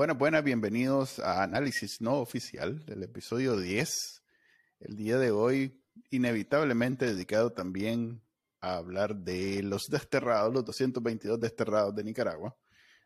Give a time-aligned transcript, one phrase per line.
[0.00, 4.22] Buenas, buenas, bienvenidos a Análisis No Oficial del episodio 10.
[4.80, 8.22] El día de hoy, inevitablemente dedicado también
[8.62, 12.56] a hablar de los desterrados, los 222 desterrados de Nicaragua.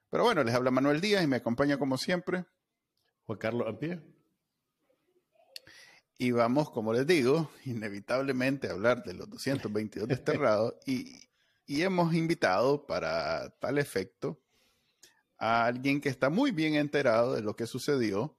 [0.09, 2.45] Pero bueno, les habla Manuel Díaz y me acompaña como siempre.
[3.25, 4.01] Juan Carlos Ampie.
[6.17, 11.29] Y vamos, como les digo, inevitablemente a hablar de los 222 desterrados y,
[11.67, 14.44] y hemos invitado para tal efecto
[15.45, 18.35] a alguien que está muy bien enterado de lo que sucedió,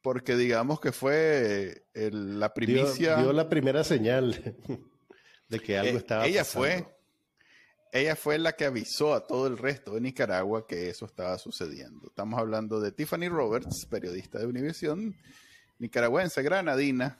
[0.00, 3.16] porque digamos que fue la primicia.
[3.16, 4.56] Dio, la primera señal
[5.48, 6.86] de que algo eh, estaba ella Fue,
[7.92, 12.06] ella fue la que avisó a todo el resto de Nicaragua que eso estaba sucediendo.
[12.08, 15.14] Estamos hablando de Tiffany Roberts, periodista de Univision,
[15.78, 17.18] nicaragüense, granadina.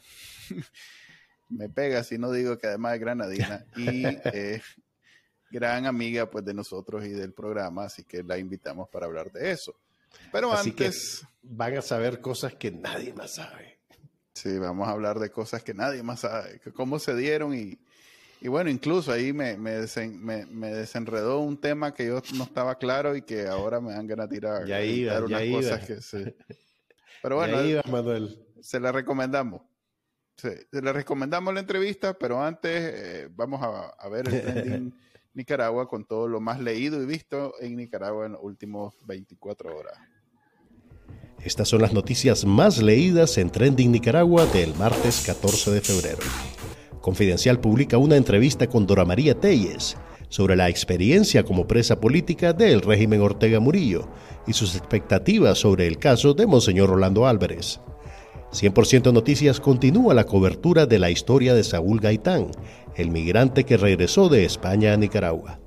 [1.50, 3.66] Me pega si no digo que además es granadina.
[3.76, 4.62] Y eh,
[5.50, 9.50] gran amiga pues de nosotros y del programa, así que la invitamos para hablar de
[9.52, 9.74] eso.
[10.32, 11.20] Pero así antes...
[11.20, 13.78] Que van a saber cosas que nadie más sabe.
[14.34, 17.78] Sí, vamos a hablar de cosas que nadie más sabe, cómo se dieron y,
[18.40, 19.72] y bueno, incluso ahí me, me,
[20.70, 24.36] desenredó un tema que yo no estaba claro y que ahora me dan ganas de
[24.36, 24.64] tirar.
[24.64, 26.34] Ya iba, unas cosas que
[27.20, 28.46] Pero bueno, Manuel.
[28.60, 29.62] se la recomendamos.
[30.36, 34.94] se le recomendamos la entrevista, pero antes eh, vamos a, a, ver el trending
[35.34, 39.98] Nicaragua con todo lo más leído y visto en Nicaragua en los últimos 24 horas.
[41.44, 46.18] Estas son las noticias más leídas en Trending Nicaragua del martes 14 de febrero.
[47.00, 49.96] Confidencial publica una entrevista con Dora María Telles
[50.28, 54.08] sobre la experiencia como presa política del régimen Ortega Murillo
[54.46, 57.80] y sus expectativas sobre el caso de Monseñor Rolando Álvarez.
[58.52, 62.50] 100% Noticias continúa la cobertura de la historia de Saúl Gaitán,
[62.96, 65.60] el migrante que regresó de España a Nicaragua.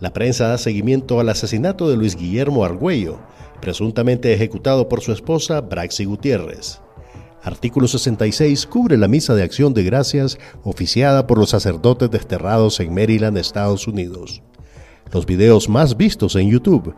[0.00, 3.20] La prensa da seguimiento al asesinato de Luis Guillermo Argüello,
[3.60, 6.80] presuntamente ejecutado por su esposa Braxi Gutiérrez.
[7.42, 12.92] Artículo 66 cubre la misa de acción de gracias oficiada por los sacerdotes desterrados en
[12.92, 14.42] Maryland, Estados Unidos.
[15.12, 16.94] Los videos más vistos en YouTube.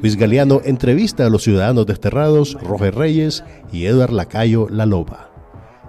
[0.00, 5.30] Luis Galeano entrevista a los ciudadanos desterrados Roger Reyes y Eduard Lacayo La Loba.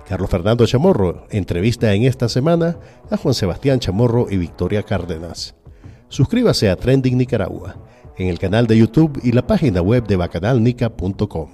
[0.07, 2.77] Carlos Fernando Chamorro entrevista en esta semana
[3.09, 5.55] a Juan Sebastián Chamorro y Victoria Cárdenas.
[6.09, 7.77] Suscríbase a Trending Nicaragua
[8.17, 11.49] en el canal de YouTube y la página web de bacanalnica.com.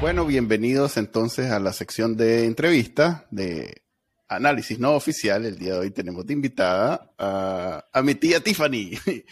[0.00, 3.85] Bueno, bienvenidos entonces a la sección de entrevista de
[4.28, 5.44] análisis no oficial.
[5.44, 8.98] El día de hoy tenemos de invitada a, a mi tía Tiffany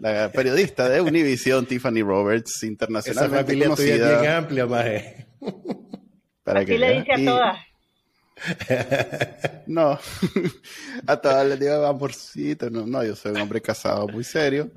[0.00, 4.14] la periodista de Univision, Tiffany Roberts, internacionalmente Esa conocida.
[4.14, 5.26] es bien amplia, maje.
[6.42, 7.58] Para Así le dice a todas.
[9.66, 9.98] no,
[11.06, 14.70] a todas les digo amorcito, no, no, yo soy un hombre casado muy serio,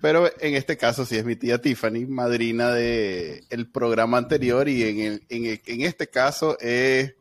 [0.00, 4.84] pero en este caso sí es mi tía Tiffany, madrina de el programa anterior y
[4.84, 7.14] en, el, en, en este caso es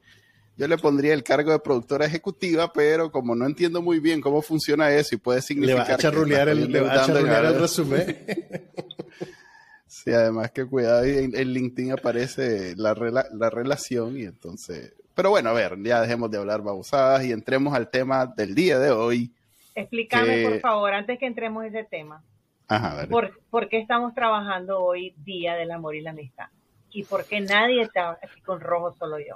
[0.60, 4.42] yo le pondría el cargo de productora ejecutiva, pero como no entiendo muy bien cómo
[4.42, 5.86] funciona eso y puede significar...
[5.86, 8.18] Le va a charrulear el, le va a el resumen.
[9.88, 12.94] sí, además que cuidado, en, en LinkedIn aparece la,
[13.32, 14.94] la relación y entonces...
[15.16, 18.80] Pero bueno, a ver, ya dejemos de hablar babosadas y entremos al tema del día
[18.80, 19.34] de hoy.
[19.76, 22.22] Explícame, por favor, antes que entremos en ese tema.
[22.68, 26.48] Ajá, ¿Por, ¿Por qué estamos trabajando hoy Día del Amor y la Amistad?
[26.92, 29.36] ¿Y por qué nadie está aquí con rojo, solo yo?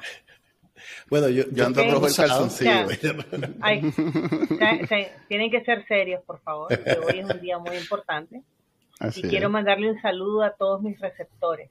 [1.10, 2.88] Bueno, yo, yo ando rojo el calzoncillo.
[5.28, 8.42] tienen que ser serios, por favor, hoy es un día muy importante.
[9.16, 11.70] y quiero mandarle un saludo a todos mis receptores.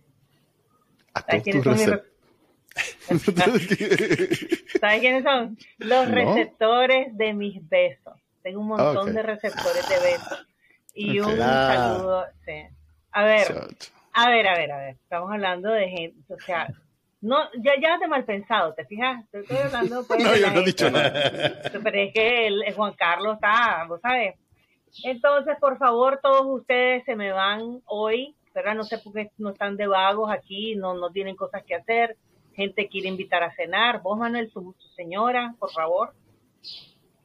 [1.27, 1.77] ¿Sabes quiénes son
[4.81, 5.59] ¿Sabes quiénes son?
[5.79, 8.15] Los receptores de mis besos.
[8.43, 10.47] Tengo un montón de receptores de besos.
[10.95, 12.25] Y un saludo.
[13.13, 13.47] A ver,
[14.13, 14.97] a ver, a ver, a ver.
[15.03, 16.69] Estamos hablando de gente, o sea,
[17.23, 19.25] no, ya, ya de mal pensado, ¿te fijas?
[19.33, 21.13] Estoy hablando pues, no, yo no he dicho nada.
[21.73, 24.35] Pero es que el, Juan Carlos está, vos sabes.
[25.05, 28.75] Entonces, por favor, todos ustedes se me van hoy, ¿verdad?
[28.75, 32.17] No sé por qué no están de vagos aquí, no, no tienen cosas que hacer.
[32.55, 34.03] Gente quiere invitar a cenar.
[34.03, 36.13] Vos, Manuel, tu, señora, por favor.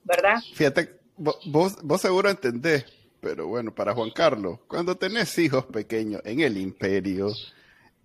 [0.03, 0.37] ¿Verdad?
[0.53, 1.39] Fíjate, vos,
[1.83, 2.85] vos seguro entendés,
[3.19, 7.29] pero bueno, para Juan Carlos, cuando tenés hijos pequeños en el imperio,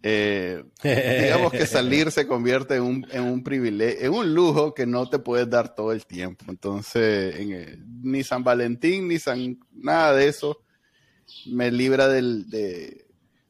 [0.02, 4.86] eh, digamos que salir se convierte en un, en un privilegio, en un lujo que
[4.86, 6.44] no te puedes dar todo el tiempo.
[6.48, 7.36] Entonces,
[8.02, 10.58] ni San Valentín, ni San, nada de eso
[11.46, 13.06] me libra del, de,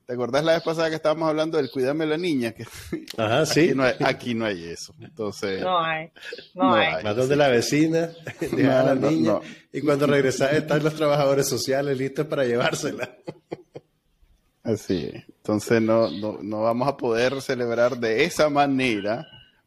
[0.06, 2.52] ¿Te acordás la vez pasada que estábamos hablando del cuídame la niña?
[2.52, 2.66] Que
[3.16, 3.60] Ajá, sí.
[3.60, 4.94] Aquí no, hay, aquí no hay eso.
[5.00, 5.62] Entonces.
[5.62, 6.10] No hay.
[6.54, 7.02] No, hay.
[7.04, 8.10] Más donde la vecina,
[8.40, 9.38] deja a la niña.
[9.72, 13.16] Y cuando regresas están los trabajadores sociales listos para llevársela.
[14.62, 15.24] Así es.
[15.28, 19.26] Entonces no, no, no vamos a poder celebrar de esa manera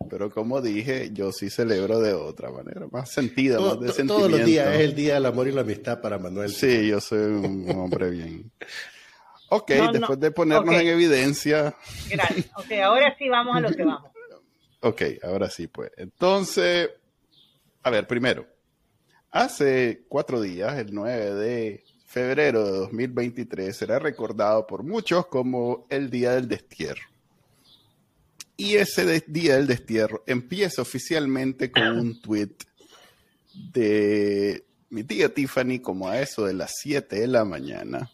[0.09, 4.15] pero como dije, yo sí celebro de otra manera, más sentida, más de sentimiento.
[4.15, 6.51] Todos los días es el Día del Amor y la Amistad para Manuel.
[6.51, 8.51] Sí, yo soy un hombre bien.
[9.47, 11.75] Ok, después de ponernos en evidencia.
[12.09, 12.47] Gracias.
[12.55, 14.11] Ok, ahora sí vamos a lo que vamos.
[14.81, 15.91] ok, ahora sí, pues.
[15.97, 16.89] Entonces,
[17.83, 18.47] a ver, primero,
[19.29, 21.83] hace cuatro días, el 9 de
[22.15, 27.03] febrero de 2023, será recordado por muchos como el Día del Destierro.
[28.55, 32.55] Y ese día del destierro empieza oficialmente con un tweet
[33.53, 38.09] de mi tía Tiffany como a eso de las 7 de la mañana.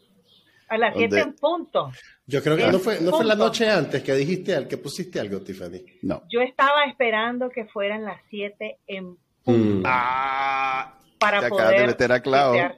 [0.68, 1.92] A las 7 en punto.
[2.26, 5.20] Yo creo que no fue, no fue la noche antes que dijiste al que pusiste
[5.20, 5.86] algo, Tiffany.
[6.02, 6.24] No.
[6.28, 9.80] Yo estaba esperando que fueran las 7 en punto.
[9.80, 9.84] Mm.
[9.86, 12.22] Ah, para te poder de meter a.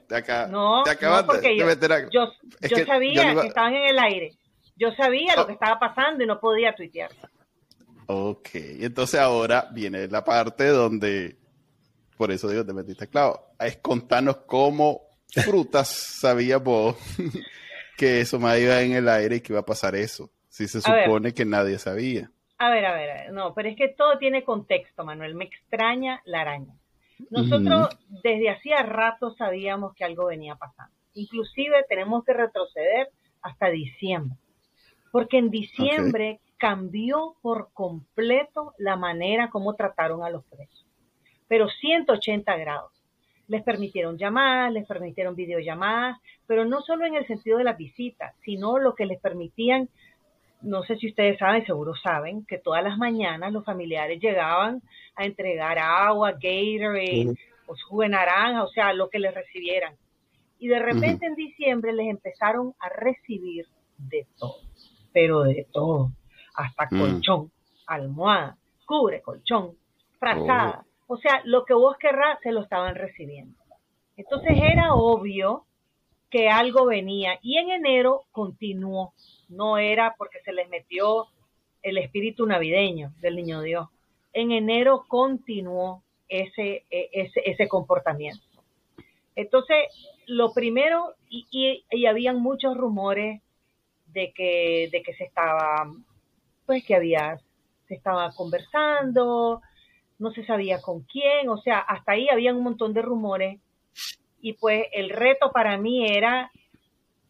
[0.06, 2.32] Te, acá, no, te acabas no, de, yo, meter a Yo,
[2.62, 4.34] yo sabía que estaban en el aire.
[4.76, 7.10] Yo sabía lo que estaba pasando y no podía tuitear.
[8.08, 11.38] Ok, entonces ahora viene la parte donde,
[12.18, 15.04] por eso digo, te metiste clavo, es contarnos cómo
[15.46, 15.88] frutas
[16.20, 16.98] sabía vos
[17.98, 20.82] que eso me iba en el aire y que iba a pasar eso, si se
[20.82, 22.30] supone que nadie sabía.
[22.58, 25.46] A ver, a ver, a ver, no, pero es que todo tiene contexto, Manuel, me
[25.46, 26.74] extraña la araña.
[27.30, 27.90] Nosotros
[28.24, 30.94] desde hacía rato sabíamos que algo venía pasando.
[31.14, 33.10] Inclusive tenemos que retroceder
[33.42, 34.38] hasta diciembre.
[35.12, 40.86] Porque en diciembre cambió por completo la manera como trataron a los presos.
[41.48, 42.92] Pero 180 grados.
[43.48, 46.18] Les permitieron llamadas, les permitieron videollamadas,
[46.48, 49.90] pero no solo en el sentido de las visitas, sino lo que les permitían,
[50.64, 54.82] no sé si ustedes saben, seguro saben, que todas las mañanas los familiares llegaban
[55.16, 57.36] a entregar agua, Gatorade,
[57.68, 59.96] o jugo de naranja, o sea, lo que les recibieran.
[60.60, 63.68] Y de repente en diciembre les empezaron a recibir
[63.98, 64.62] de todo,
[65.12, 66.12] pero de todo
[66.56, 67.00] hasta mm.
[67.00, 67.52] colchón,
[67.88, 69.72] almohada, cubre colchón,
[70.20, 70.86] frazada.
[71.08, 71.16] Oh.
[71.16, 73.58] O sea, lo que vos querrás se lo estaban recibiendo.
[74.16, 75.66] Entonces era obvio
[76.34, 79.14] que algo venía y en enero continuó.
[79.50, 81.28] No era porque se les metió
[81.84, 83.88] el espíritu navideño del niño Dios.
[84.34, 88.44] En enero continuó ese, e, ese, ese comportamiento.
[89.36, 89.78] Entonces,
[90.26, 93.40] lo primero, y, y, y, habían muchos rumores
[94.08, 95.86] de que, de que se estaba
[96.66, 97.40] pues que había,
[97.88, 99.62] se estaba conversando,
[100.18, 103.60] no se sabía con quién, o sea, hasta ahí había un montón de rumores
[104.44, 106.52] y pues el reto para mí era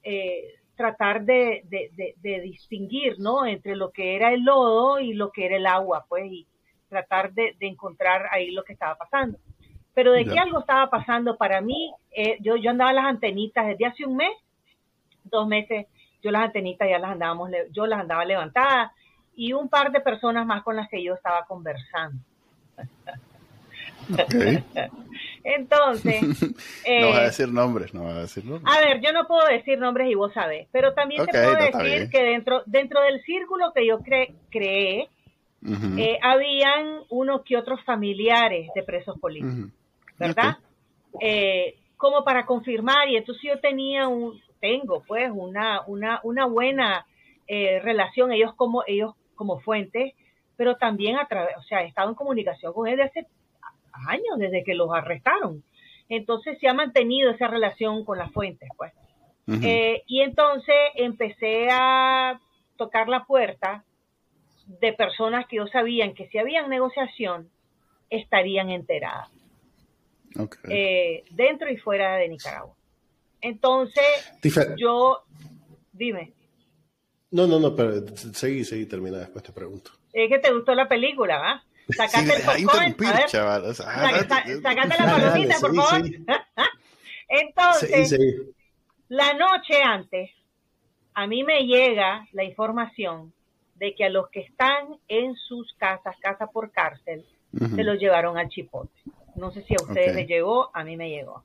[0.01, 3.45] eh, tratar de, de, distinguir, ¿no?
[3.45, 6.47] Entre lo que era el lodo y lo que era el agua, pues, y
[6.89, 9.37] tratar de, encontrar ahí lo que estaba pasando.
[9.93, 13.85] Pero de qué algo estaba pasando para mí, eh, yo, yo andaba las antenitas desde
[13.85, 14.33] hace un mes,
[15.23, 15.85] dos meses,
[16.23, 18.91] yo las antenitas ya las andábamos, yo las andaba levantadas,
[19.35, 22.17] y un par de personas más con las que yo estaba conversando.
[25.43, 26.21] Entonces,
[27.01, 28.73] no va a eh, decir nombres, no va a decir nombres.
[28.73, 32.09] A ver, yo no puedo decir nombres y vos sabés, pero también te puedo decir
[32.09, 33.99] que dentro dentro del círculo que yo
[34.49, 35.09] creé,
[35.97, 39.71] eh, habían unos que otros familiares de presos políticos,
[40.17, 40.57] ¿verdad?
[41.19, 47.05] Eh, como para confirmar, y entonces yo tenía un, tengo pues una, una, una buena
[47.47, 50.15] relación, ellos como, ellos como fuente,
[50.55, 53.27] pero también a través, o sea, he estado en comunicación con él desde hace
[54.07, 55.63] años, desde que los arrestaron.
[56.09, 58.93] Entonces se ha mantenido esa relación con las fuentes, pues.
[59.61, 62.39] Eh, y entonces empecé a
[62.77, 63.83] tocar la puerta
[64.79, 67.49] de personas que yo sabían que si había negociación,
[68.09, 69.29] estarían enteradas.
[70.69, 72.73] Eh, dentro y fuera de Nicaragua.
[73.41, 74.03] Entonces,
[74.77, 75.23] yo,
[75.91, 76.31] dime.
[77.31, 79.91] No, no, no, pero seguí, seguí, termina después te pregunto.
[80.13, 81.63] Es que te gustó la película, ¿va?
[81.89, 83.75] Sacate el popcorn, a ver, chaval.
[83.75, 86.01] sacate la palomita, por favor.
[87.27, 88.19] Entonces,
[89.09, 90.31] la noche antes,
[91.13, 93.33] a mí me llega la información
[93.75, 97.25] de que a los que están en sus casas, casa por cárcel,
[97.75, 98.91] se los llevaron al chipote.
[99.35, 101.43] No sé si a ustedes les llegó, a mí me llegó.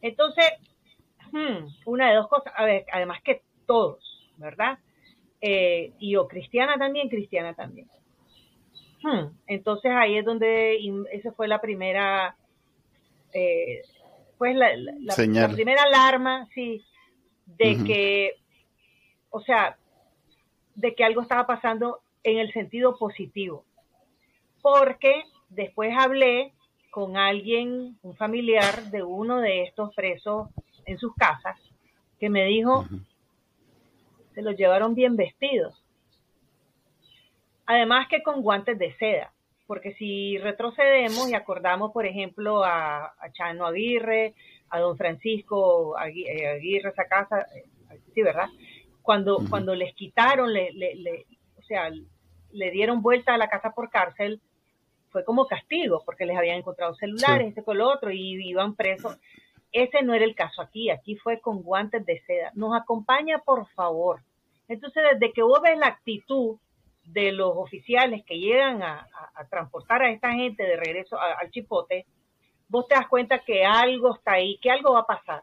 [0.00, 0.46] Entonces,
[1.32, 4.78] hmm, una de dos cosas, a ver, además que todos, ¿verdad?
[5.40, 7.88] Eh, y yo cristiana también, cristiana también.
[9.04, 10.78] Hmm, entonces ahí es donde
[11.12, 12.34] esa fue la primera,
[13.34, 13.82] eh,
[14.38, 16.82] pues la, la, primera alarma, sí,
[17.44, 18.30] de que,
[19.28, 19.76] o sea,
[20.74, 23.66] de que algo estaba pasando en el sentido positivo.
[24.62, 26.54] Porque después hablé
[26.90, 30.48] con alguien, un familiar de uno de estos presos
[30.86, 31.60] en sus casas,
[32.18, 32.86] que me dijo,
[34.34, 35.83] se los llevaron bien vestidos.
[37.66, 39.32] Además que con guantes de seda,
[39.66, 44.34] porque si retrocedemos y acordamos, por ejemplo, a, a Chano Aguirre,
[44.70, 48.48] a don Francisco eh, Aguirre, esa casa, eh, sí, ¿verdad?
[49.02, 51.26] Cuando, cuando les quitaron, le, le,
[51.58, 51.90] o sea,
[52.52, 54.40] le dieron vuelta a la casa por cárcel,
[55.10, 59.16] fue como castigo, porque les habían encontrado celulares, este con lo otro, y iban presos.
[59.70, 62.50] Ese no era el caso aquí, aquí fue con guantes de seda.
[62.54, 64.22] Nos acompaña, por favor.
[64.68, 66.58] Entonces, desde que vos ves la actitud
[67.06, 69.08] de los oficiales que llegan a,
[69.50, 72.06] transportar a esta gente de regreso al chipote,
[72.68, 75.42] vos te das cuenta que algo está ahí, que algo va a pasar.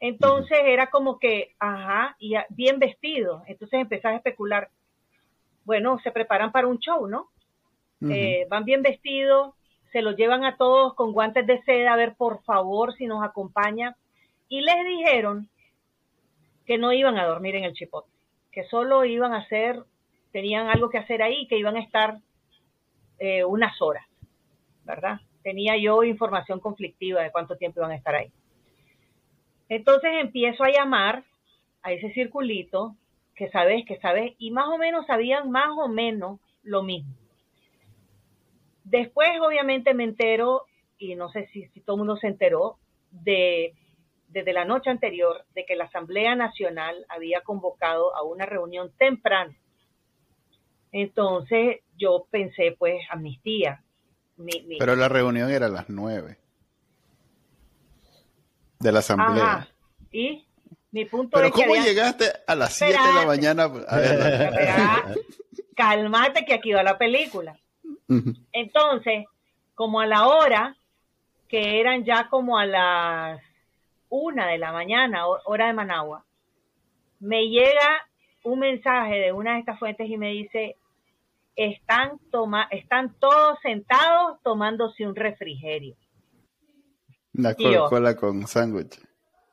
[0.00, 3.44] Entonces era como que, ajá, y bien vestido.
[3.46, 4.68] Entonces empezás a especular,
[5.64, 7.28] bueno, se preparan para un show, ¿no?
[8.10, 9.54] Eh, van bien vestidos,
[9.92, 13.22] se los llevan a todos con guantes de seda, a ver por favor si nos
[13.22, 13.96] acompaña.
[14.48, 15.48] Y les dijeron
[16.66, 18.10] que no iban a dormir en el chipote,
[18.50, 19.84] que solo iban a hacer,
[20.32, 22.18] tenían algo que hacer ahí, que iban a estar
[23.18, 24.04] eh, unas horas,
[24.84, 25.20] ¿verdad?
[25.42, 28.32] Tenía yo información conflictiva de cuánto tiempo iban a estar ahí.
[29.68, 31.24] Entonces empiezo a llamar
[31.82, 32.96] a ese circulito
[33.34, 37.12] que sabes, que sabes, y más o menos sabían más o menos lo mismo.
[38.84, 40.66] Después, obviamente, me entero,
[40.98, 42.78] y no sé si, todo el mundo se enteró,
[43.10, 43.74] de
[44.28, 49.54] desde la noche anterior de que la Asamblea Nacional había convocado a una reunión temprana.
[50.92, 53.82] Entonces yo pensé, pues, amnistía.
[54.78, 56.38] Pero la reunión era a las nueve
[58.78, 59.68] de la Asamblea.
[60.10, 60.44] Y
[60.90, 63.64] mi punto Pero ¿cómo llegaste a las siete de la mañana?
[63.64, 65.18] A ver,
[65.74, 67.56] Calmate que aquí va la película.
[68.52, 69.24] Entonces,
[69.74, 70.76] como a la hora,
[71.48, 73.40] que eran ya como a las
[74.10, 76.24] una de la mañana, hora de Managua,
[77.20, 78.06] me llega
[78.44, 80.76] un mensaje de una de estas fuentes y me dice,
[81.56, 85.96] están, toma están todos sentados tomándose un refrigerio.
[87.34, 89.00] Una Coca-Cola con sándwich.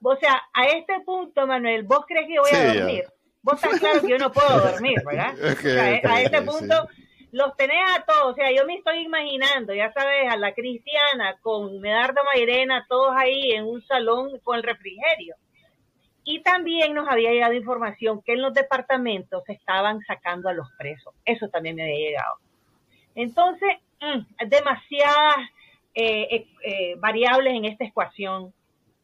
[0.01, 3.03] O sea, a este punto, Manuel, ¿vos crees que voy a dormir?
[3.41, 5.33] Vos estás claro que yo no puedo dormir, ¿verdad?
[6.05, 6.87] a, este punto
[7.31, 11.37] los tenés a todos, o sea, yo me estoy imaginando, ya sabes, a la cristiana
[11.41, 15.35] con Medardo Mairena, todos ahí en un salón con el refrigerio.
[16.31, 20.69] Y también nos había llegado información que en los departamentos se estaban sacando a los
[20.77, 21.11] presos.
[21.25, 22.35] Eso también me había llegado.
[23.15, 25.37] Entonces, mm, demasiadas
[25.95, 28.53] eh, eh, eh, variables en esta ecuación.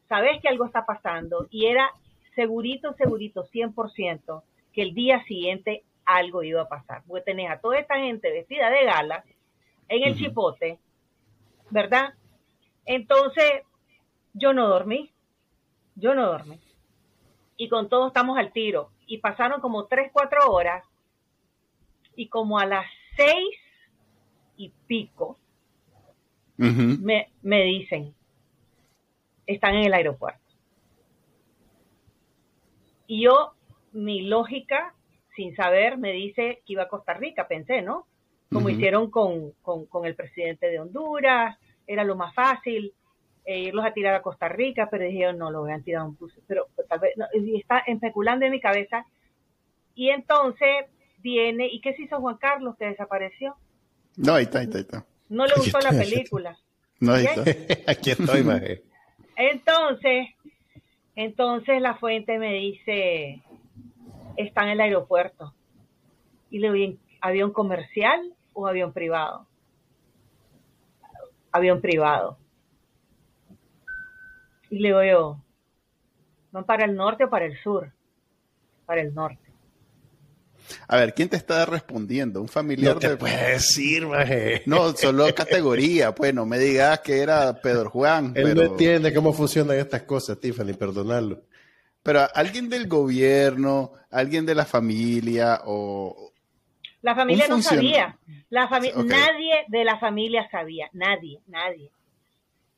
[0.08, 1.90] Sabes que algo está pasando y era
[2.36, 7.02] segurito, segurito, 100% que el día siguiente algo iba a pasar.
[7.08, 9.24] Porque tenés a toda esta gente vestida de gala
[9.88, 10.78] en el chipote,
[11.70, 12.14] ¿verdad?
[12.84, 13.62] Entonces,
[14.32, 15.10] yo no dormí,
[15.96, 16.60] yo no dormí.
[17.56, 18.90] Y con todo estamos al tiro.
[19.06, 20.84] Y pasaron como tres, cuatro horas.
[22.14, 22.86] Y como a las
[23.16, 23.56] seis
[24.56, 25.38] y pico,
[26.56, 28.14] me, me dicen,
[29.46, 30.40] están en el aeropuerto.
[33.06, 33.52] Y yo,
[33.92, 34.94] mi lógica
[35.36, 38.06] sin saber, me dice que iba a Costa Rica, pensé, ¿no?
[38.50, 42.94] Como hicieron con, con, el presidente de Honduras, era lo más fácil,
[43.46, 46.04] eh, irlos a tirar a Costa Rica, pero dijeron, no, lo voy a tirar a
[46.04, 49.06] un pero tal vez, y está especulando en mi cabeza.
[49.94, 50.86] Y entonces
[51.22, 53.54] viene, ¿y qué se hizo Juan Carlos que desapareció?
[54.16, 55.06] No, ahí está, ahí está, ahí está.
[55.28, 56.58] No le gustó la película.
[56.98, 57.44] No, ahí está.
[57.92, 58.82] Aquí estoy, maje.
[59.36, 60.28] Entonces,
[61.14, 63.42] entonces la fuente me dice,
[64.36, 65.54] está en el aeropuerto.
[66.50, 69.46] Y le digo, ¿avión comercial o avión privado?
[71.52, 72.38] Avión privado.
[74.70, 75.40] Y le digo yo,
[76.52, 77.92] ¿van para el norte o para el sur?
[78.84, 79.46] Para el norte.
[80.88, 82.40] A ver, ¿quién te está respondiendo?
[82.40, 82.94] ¿Un familiar?
[82.94, 84.62] No te puede decir, maje.
[84.66, 88.32] No, solo categoría, pues no me digas que era Pedro Juan.
[88.34, 91.42] Él no entiende cómo funcionan estas cosas, Tiffany, perdonarlo.
[92.02, 96.32] Pero alguien del gobierno, alguien de la familia o...
[97.02, 98.18] La familia no sabía.
[98.48, 100.88] La Nadie de la familia sabía.
[100.92, 101.90] Nadie, nadie.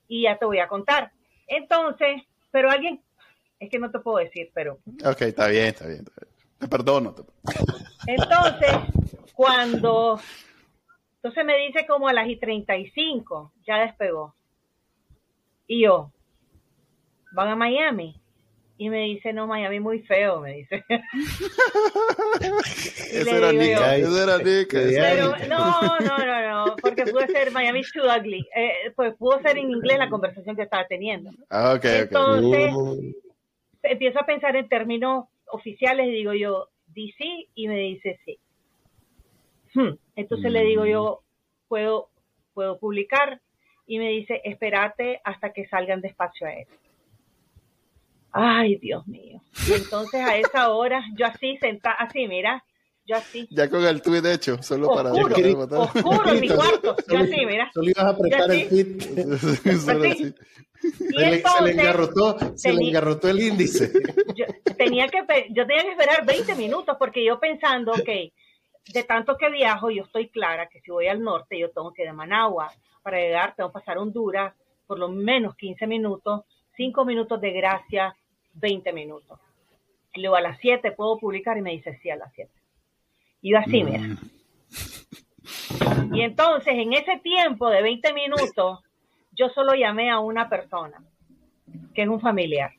[0.09, 1.12] Y ya te voy a contar.
[1.49, 3.02] Entonces, pero alguien,
[3.59, 4.78] es que no te puedo decir, pero...
[5.05, 6.05] Ok, está bien, está bien.
[6.59, 7.14] Te perdono.
[8.07, 8.71] Entonces,
[9.35, 10.21] cuando...
[11.17, 14.35] Entonces me dice como a las y 35, ya despegó.
[15.67, 16.12] Y yo,
[17.33, 18.18] ¿van a Miami?
[18.80, 20.85] Y me dice, no, Miami muy feo, me dice.
[23.12, 24.78] eso, era Nica, eso era Nica.
[25.49, 28.49] no, no, no, no, porque pudo ser Miami too ugly.
[28.54, 31.32] Eh, pues pudo ser en inglés la conversación que estaba teniendo.
[31.50, 32.73] Ah, ok, Entonces,
[33.82, 38.38] empiezo a pensar en términos oficiales y digo yo, DC, y me dice sí.
[39.75, 39.97] Hmm.
[40.14, 41.23] Entonces le digo yo,
[41.66, 42.11] puedo,
[42.54, 43.40] puedo publicar,
[43.88, 46.66] y me dice, espérate hasta que salgan despacio a él.
[48.40, 49.42] Ay, Dios mío.
[49.68, 52.64] Y entonces a esa hora, yo así sentada, así, mira,
[53.04, 53.49] yo así.
[53.50, 57.68] Ya con el tweet hecho, solo para oscuro, oscuro en mi cuarto, yo así, mira.
[57.75, 58.97] Solo ibas a apretar el tweet.
[59.35, 59.61] así.
[59.61, 63.92] Y se, le, se, le, engarrotó, se le engarrotó el índice.
[64.37, 65.18] Yo tenía, que,
[65.50, 68.09] yo tenía que esperar 20 minutos porque yo pensando, ok,
[68.92, 72.02] de tanto que viajo, yo estoy clara que si voy al norte, yo tengo que
[72.02, 72.71] ir a Managua.
[73.02, 74.54] Para llegar, tengo que pasar Honduras,
[74.87, 76.42] por lo menos 15 minutos,
[76.76, 78.14] 5 minutos de gracia,
[78.59, 79.38] 20 minutos.
[80.15, 82.50] Y luego a las 7 puedo publicar y me dice sí a las 7.
[83.43, 84.00] Y yo así, mira.
[84.00, 86.15] Mm.
[86.15, 88.81] Y entonces, en ese tiempo de 20 minutos,
[89.33, 91.03] yo solo llamé a una persona,
[91.95, 92.73] que es un familiar,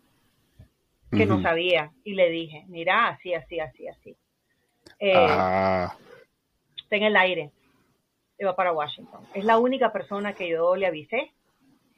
[1.11, 4.15] que no sabía, y le dije, mira, así, así, así, así.
[4.99, 5.95] Eh, ah.
[6.77, 7.51] Está en el aire,
[8.37, 9.21] iba para Washington.
[9.33, 11.31] Es la única persona que yo le avisé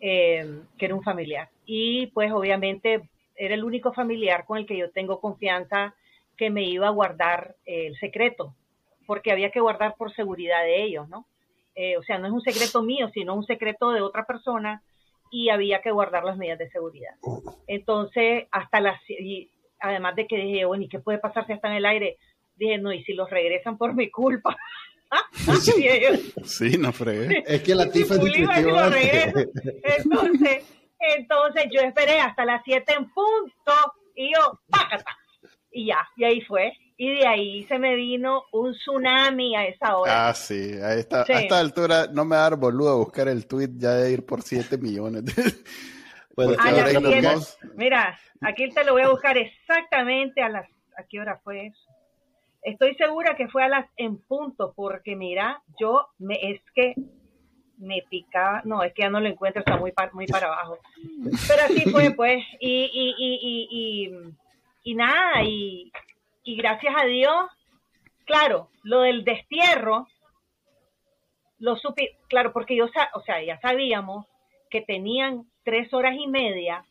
[0.04, 1.50] eh, que era un familiar.
[1.66, 3.08] Y pues obviamente
[3.42, 5.96] era el único familiar con el que yo tengo confianza
[6.38, 8.54] que me iba a guardar el secreto,
[9.08, 11.26] porque había que guardar por seguridad de ellos, ¿no?
[11.74, 14.84] Eh, o sea, no es un secreto mío, sino un secreto de otra persona
[15.32, 17.16] y había que guardar las medidas de seguridad.
[17.66, 21.68] Entonces, hasta las, y además de que dije, bueno, ¿y qué puede pasar si está
[21.70, 22.18] en el aire?
[22.58, 24.56] Dije, no, ¿y si los regresan por mi culpa?
[26.44, 27.44] sí, no fregué.
[27.48, 29.34] Es que la tifa Entonces,
[31.18, 33.74] entonces yo esperé hasta las 7 en punto
[34.16, 35.18] y yo, ¡pácata!
[35.72, 39.98] Y ya, y ahí fue y de ahí se me vino un tsunami a esa
[39.98, 40.30] hora.
[40.30, 43.72] Ah, sí, a esta, a esta altura no me da boludo a buscar el tweet
[43.78, 45.24] ya de ir por 7 millones.
[46.36, 46.54] bueno,
[47.76, 51.90] mira, aquí te lo voy a buscar exactamente a las, ¿a qué hora fue eso?
[52.62, 56.94] Estoy segura que fue a las en punto, porque mira, yo me, es que
[57.82, 60.78] me picaba, no, es que ya no lo encuentro, está muy, muy para abajo.
[61.48, 64.12] Pero así fue, pues, y, y, y, y,
[64.84, 65.92] y nada, y,
[66.44, 67.36] y gracias a Dios,
[68.26, 70.08] claro, lo del destierro,
[71.60, 74.26] lo supe, claro, porque yo, o sea, ya sabíamos
[74.70, 76.86] que tenían tres horas y media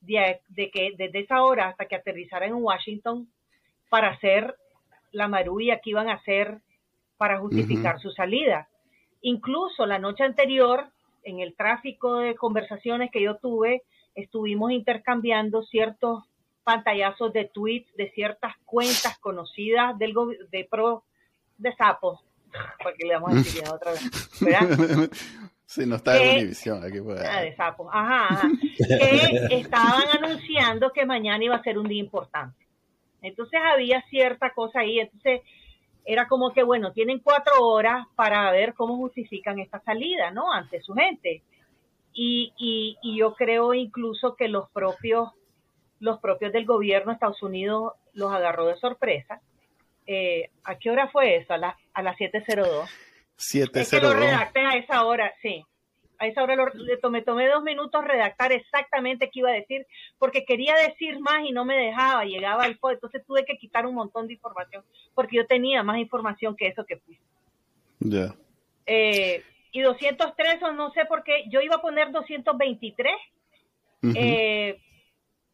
[0.00, 3.28] de, que desde esa hora hasta que aterrizaran en Washington
[3.90, 4.56] para hacer
[5.12, 6.60] la marulla que iban a hacer
[7.18, 8.68] para justificar su salida.
[9.22, 10.88] Incluso la noche anterior,
[11.22, 13.82] en el tráfico de conversaciones que yo tuve,
[14.14, 16.24] estuvimos intercambiando ciertos
[16.64, 20.14] pantallazos de tweets de ciertas cuentas conocidas del
[20.50, 21.04] de pro
[21.58, 22.22] de sapo,
[22.82, 25.10] porque le vamos a decir otra vez, ¿verdad?
[25.70, 27.24] Sí, no está en Univisión, aquí puede.
[27.24, 32.66] Ah, de sapo, ajá, que estaban anunciando que mañana iba a ser un día importante.
[33.22, 35.42] Entonces había cierta cosa ahí, entonces
[36.04, 40.52] era como que, bueno, tienen cuatro horas para ver cómo justifican esta salida, ¿no?
[40.52, 41.42] Ante su gente.
[42.12, 45.30] Y, y, y yo creo incluso que los propios
[46.00, 49.40] los propios del gobierno de Estados Unidos los agarró de sorpresa.
[50.06, 51.52] Eh, ¿A qué hora fue eso?
[51.52, 52.88] A, la, a las 7.02.
[53.38, 53.80] 7.02.
[53.80, 55.64] Es que lo redacté a esa hora, sí.
[56.20, 59.86] A esa hora lo, le tomé, tomé dos minutos redactar exactamente qué iba a decir,
[60.18, 63.86] porque quería decir más y no me dejaba, llegaba al poder, entonces tuve que quitar
[63.86, 67.18] un montón de información, porque yo tenía más información que eso que fui.
[68.00, 68.34] Ya.
[68.84, 73.12] Eh, y 203, o no sé por qué, yo iba a poner 223,
[74.14, 74.78] eh,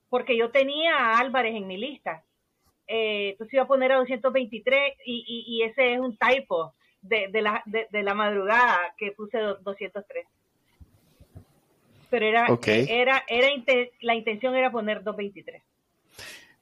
[0.09, 2.24] porque yo tenía a Álvarez en mi lista.
[2.88, 7.42] Eh, entonces iba a poner a 223 y, y, ese es un typo de, de,
[7.42, 10.26] la, de, la madrugada que puse 203.
[12.11, 13.49] Pero era, era, era
[14.01, 15.62] la intención era poner 223.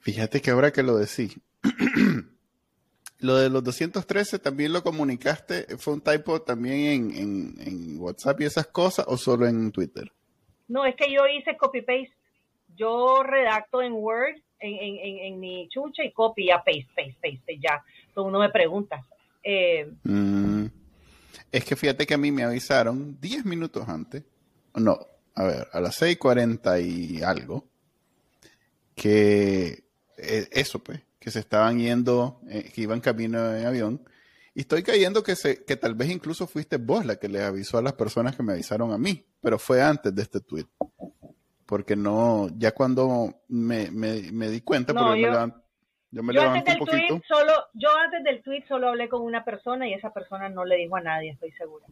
[0.00, 1.38] Fíjate que ahora que lo decís,
[3.18, 8.40] lo de los 213 también lo comunicaste, fue un typo también en, en, en WhatsApp
[8.40, 10.10] y esas cosas o solo en Twitter?
[10.68, 12.14] No, es que yo hice copy-paste
[12.76, 17.58] yo redacto en Word, en, en, en, mi chucha y copy, ya paste, paste, paste,
[17.58, 17.84] ya.
[18.14, 19.04] Todo uno me pregunta.
[19.42, 20.66] Eh, mm.
[21.52, 24.24] es que fíjate que a mí me avisaron 10 minutos antes,
[24.74, 24.98] no,
[25.34, 27.68] a ver, a las 6.40 y algo,
[28.94, 29.84] que
[30.18, 34.08] eh, eso pues, que se estaban yendo, eh, que iban camino en avión,
[34.54, 37.78] y estoy cayendo que, se, que tal vez incluso fuiste vos la que le avisó
[37.78, 40.66] a las personas que me avisaron a mí, pero fue antes de este tweet
[41.66, 47.22] porque no, ya cuando me, me, di cuenta, porque yo, me, yo, antes del tweet
[47.26, 50.76] solo, yo antes del tweet solo hablé con una persona y esa persona no le
[50.76, 51.86] dijo a nadie, estoy segura.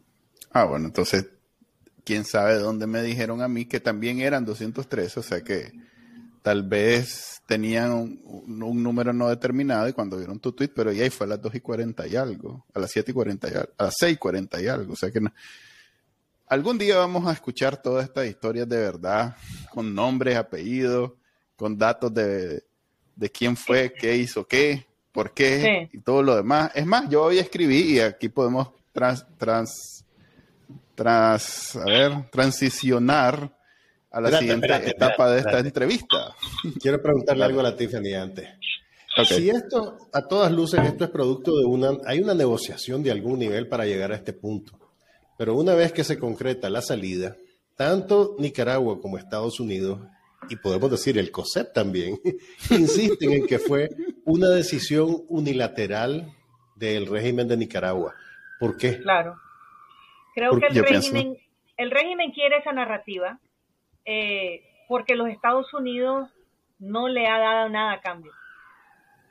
[0.51, 1.27] Ah, bueno, entonces,
[2.03, 5.71] quién sabe dónde me dijeron a mí que también eran 213, o sea que
[6.41, 11.09] tal vez tenían un, número no determinado y cuando vieron tu tweet, pero ya ahí
[11.09, 13.69] fue a las 2 y 40 y algo, a las 7 y 40 y algo,
[13.77, 15.33] a las 6 y 40 y algo, o sea que no,
[16.47, 19.35] algún día vamos a escuchar todas estas historias de verdad,
[19.71, 21.11] con nombres, apellidos,
[21.55, 22.63] con datos de,
[23.31, 26.71] quién fue, qué hizo qué, por qué y todo lo demás.
[26.75, 30.02] Es más, yo hoy escribí y aquí podemos trans, trans,
[30.95, 33.51] trans, a ver, transicionar
[34.11, 36.35] a la siguiente etapa de esta entrevista.
[36.81, 38.49] Quiero preguntarle algo a la Tiffany antes.
[39.27, 43.39] Si esto, a todas luces, esto es producto de una, hay una negociación de algún
[43.39, 44.79] nivel para llegar a este punto.
[45.37, 47.35] Pero una vez que se concreta la salida,
[47.75, 49.99] tanto Nicaragua como Estados Unidos,
[50.49, 52.19] y podemos decir el COSEP también,
[52.71, 53.89] insisten en que fue
[54.25, 56.33] una decisión unilateral
[56.75, 58.15] del régimen de Nicaragua.
[58.59, 58.99] ¿Por qué?
[58.99, 59.35] Claro.
[60.33, 61.37] Creo que el régimen,
[61.77, 63.39] el régimen quiere esa narrativa
[64.05, 66.29] eh, porque los Estados Unidos
[66.79, 68.31] no le ha dado nada a cambio.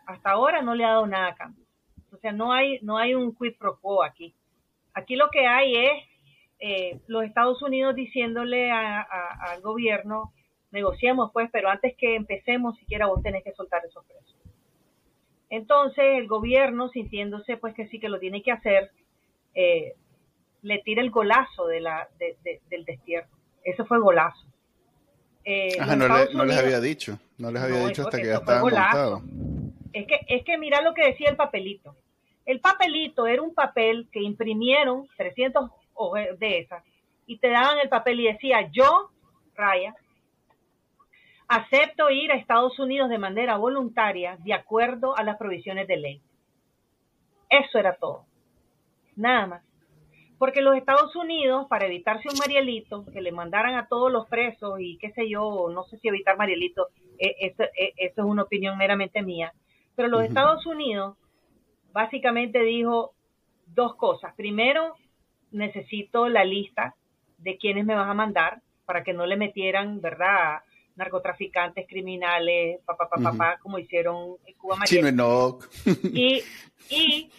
[0.07, 1.65] Hasta ahora no le ha dado nada a cambio.
[2.13, 4.35] O sea, no hay, no hay un quid pro quo aquí.
[4.95, 5.93] Aquí lo que hay es
[6.59, 10.33] eh, los Estados Unidos diciéndole al gobierno,
[10.71, 14.37] negociemos pues, pero antes que empecemos, siquiera vos tenés que soltar esos precios.
[15.51, 18.91] Entonces el gobierno, sintiéndose pues que sí que lo tiene que hacer,
[19.55, 19.95] eh,
[20.63, 23.29] le tira el golazo de la, del destierro.
[23.65, 24.47] Eso fue golazo.
[25.45, 29.23] Eh, no, les había dicho, no les había dicho hasta que ya estaban montados.
[29.93, 31.97] Es que, es que mira lo que decía el papelito.
[32.47, 35.71] El papelito era un papel que imprimieron 300
[36.39, 36.83] de esas
[37.27, 39.11] y te daban el papel y decía, yo,
[39.55, 39.95] Raya,
[41.49, 46.23] acepto ir a Estados Unidos de manera voluntaria de acuerdo a las provisiones de ley.
[47.49, 48.25] Eso era todo.
[49.15, 49.63] Nada más.
[50.43, 54.81] Porque los Estados Unidos, para evitarse un Marielito, que le mandaran a todos los presos
[54.81, 58.43] y qué sé yo, no sé si evitar Marielito, e, eso, e, eso es una
[58.43, 59.53] opinión meramente mía,
[59.95, 61.17] pero los Estados Unidos
[61.93, 63.15] básicamente dijo
[63.67, 64.35] dos cosas.
[64.35, 64.97] Primero,
[65.53, 66.97] necesito la lista
[67.39, 70.63] de quienes me vas a mandar para que no le metieran, ¿verdad?
[70.97, 74.77] narcotraficantes, criminales, papá, papá, papá, como hicieron en Cuba
[76.13, 76.43] y,
[76.91, 77.31] y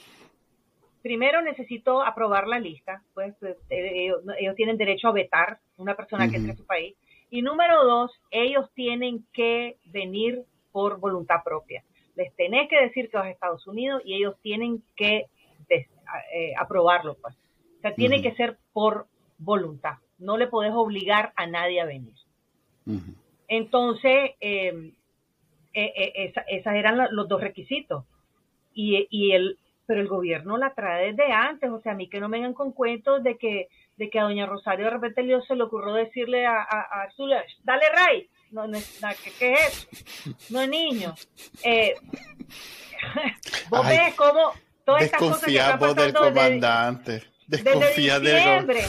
[1.04, 6.28] primero necesito aprobar la lista, pues, pues eh, ellos, tienen derecho a vetar una persona
[6.28, 6.96] que entre a su país.
[7.30, 11.84] Y número dos, ellos tienen que venir por voluntad propia
[12.16, 15.26] les tenés que decir que vas a Estados Unidos y ellos tienen que
[15.70, 17.16] eh, aprobarlo.
[17.16, 17.36] Pues.
[17.78, 19.96] O sea, tiene que ser por voluntad.
[20.20, 22.13] No le podés obligar a nadie a venir.
[23.48, 24.94] Entonces, eh,
[25.74, 28.06] eh, esos eran los dos requisitos.
[28.74, 31.69] Y, y el, pero el gobierno la trae desde antes.
[31.69, 34.24] O sea, a mí que no me vengan con cuentos de que, de que a
[34.24, 37.10] doña Rosario de repente se le ocurrió decirle a, a, a
[37.63, 38.78] dale Ray, no, no
[39.39, 39.88] ¿qué, es
[40.50, 41.13] No es niño.
[41.63, 41.96] Eh,
[43.69, 44.54] vos ves cómo
[44.86, 47.24] todas estas cosas que están pasando del comandante.
[47.48, 48.82] Desconfía desde diciembre.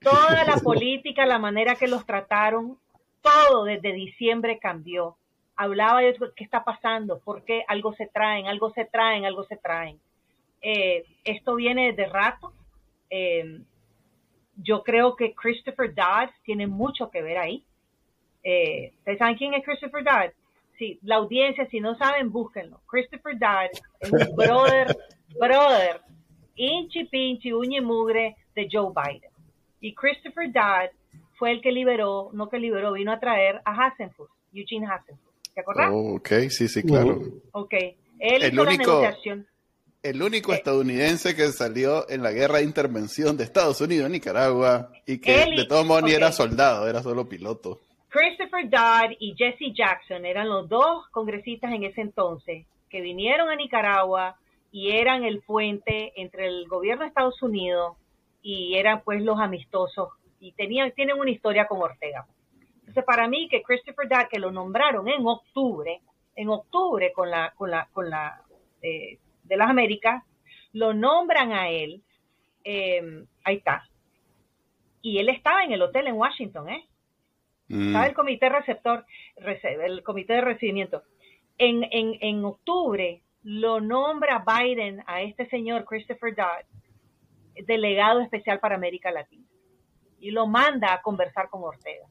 [0.00, 2.78] Toda la política, la manera que los trataron,
[3.22, 5.16] todo desde diciembre cambió.
[5.56, 9.56] Hablaba de qué está pasando, por qué algo se traen, algo se traen, algo se
[9.56, 9.98] traen.
[10.60, 12.52] Eh, esto viene de rato.
[13.10, 13.60] Eh,
[14.56, 17.64] yo creo que Christopher Dodd tiene mucho que ver ahí.
[18.42, 20.30] Eh, ¿Ustedes saben quién es Christopher Dodd?
[20.78, 22.80] Sí, la audiencia, si no saben, búsquenlo.
[22.86, 24.96] Christopher Dodd es un brother,
[25.38, 26.00] brother,
[26.54, 29.30] inchi pinchi, uña y mugre de Joe Biden.
[29.80, 30.90] Y Christopher Dodd
[31.38, 35.35] fue el que liberó, no que liberó, vino a traer a Hassenfuss, Eugene Hassenfuss.
[35.56, 35.88] ¿Te acuerdas?
[35.90, 37.18] Oh, ok, sí, sí, claro.
[37.52, 39.46] Ok, él el hizo único, la negociación.
[40.02, 44.12] El único eh, estadounidense que salió en la guerra de intervención de Estados Unidos en
[44.12, 47.80] Nicaragua y que de todos modos ni era soldado, era solo piloto.
[48.10, 53.56] Christopher Dodd y Jesse Jackson eran los dos congresistas en ese entonces que vinieron a
[53.56, 54.36] Nicaragua
[54.70, 57.96] y eran el puente entre el gobierno de Estados Unidos
[58.42, 62.26] y eran pues los amistosos y tenían tienen una historia con Ortega.
[62.86, 66.00] Entonces para mí que Christopher Dodd que lo nombraron en octubre,
[66.36, 68.42] en octubre con la con la con la
[68.80, 70.22] eh, de las Américas,
[70.72, 72.02] lo nombran a él,
[72.62, 73.88] eh, ahí está.
[75.02, 76.86] Y él estaba en el hotel en Washington, ¿eh?
[77.68, 77.96] Mm.
[77.96, 79.04] el comité receptor,
[79.36, 81.02] el comité de recibimiento.
[81.58, 88.76] En, en, en octubre lo nombra Biden a este señor Christopher Dodd, delegado especial para
[88.76, 89.46] América Latina,
[90.20, 92.06] y lo manda a conversar con Ortega.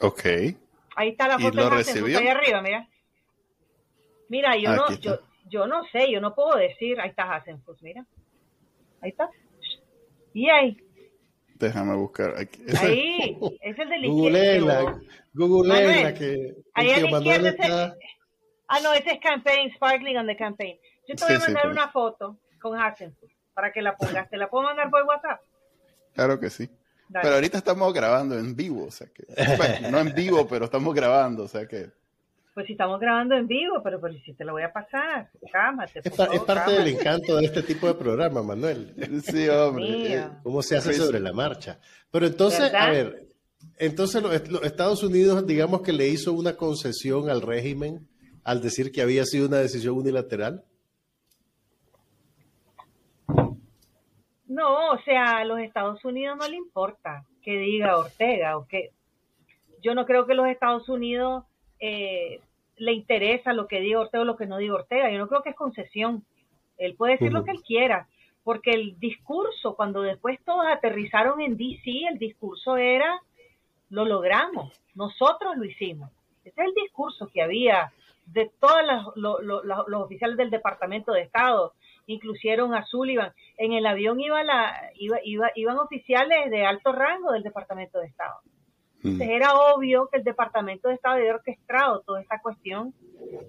[0.00, 0.24] Ok.
[0.96, 2.18] Ahí está la foto de recibió?
[2.18, 2.88] ahí arriba, mira.
[4.28, 8.04] Mira, yo no, yo, yo no sé, yo no puedo decir, ahí está Hasenfuss, mira.
[9.00, 9.30] Ahí está.
[10.32, 10.76] Y ahí.
[11.54, 12.62] Déjame buscar aquí.
[12.80, 15.00] Ahí, es el de la Google
[15.32, 17.96] Google la que, ahí a la izquierda está...
[18.68, 20.78] Ah, no, ese es Campaign, Sparkling on the Campaign.
[21.08, 24.28] Yo te voy a mandar una foto con Hasenfuss para que la pongas.
[24.28, 25.40] ¿Te la puedo mandar por WhatsApp?
[26.14, 26.68] Claro que sí.
[27.12, 29.24] Pero ahorita estamos grabando en vivo, o sea que,
[29.90, 31.90] no en vivo, pero estamos grabando, o sea que.
[32.54, 36.00] Pues si estamos grabando en vivo, pero pues si te lo voy a pasar, cámate.
[36.02, 38.94] Es, parte del encanto de este tipo de programa, Manuel.
[39.24, 40.24] Sí, hombre.
[40.42, 41.78] ¿Cómo se hace sobre la marcha?
[42.10, 43.26] Pero entonces, a ver,
[43.78, 48.08] entonces los, Estados Unidos, digamos que le hizo una concesión al régimen
[48.44, 50.64] al decir que había sido una decisión unilateral.
[54.46, 58.90] No, o sea, a los Estados Unidos no le importa que diga Ortega o que
[59.82, 61.44] yo no creo que los Estados Unidos
[61.80, 62.40] eh,
[62.76, 65.10] le interesa lo que diga Ortega o lo que no diga Ortega.
[65.10, 66.24] Yo no creo que es concesión.
[66.78, 68.06] Él puede decir lo que él quiera,
[68.44, 73.20] porque el discurso, cuando después todos aterrizaron en DC, el discurso era,
[73.88, 76.10] lo logramos, nosotros lo hicimos.
[76.44, 77.92] Ese es el discurso que había
[78.26, 78.82] de todos
[79.16, 81.72] los oficiales del Departamento de Estado,
[82.06, 83.32] incluyeron a Sullivan.
[83.58, 88.06] En el avión iba la, iba, iba, iban oficiales de alto rango del Departamento de
[88.06, 88.40] Estado.
[88.96, 92.92] Entonces era obvio que el Departamento de Estado había orquestado toda esta cuestión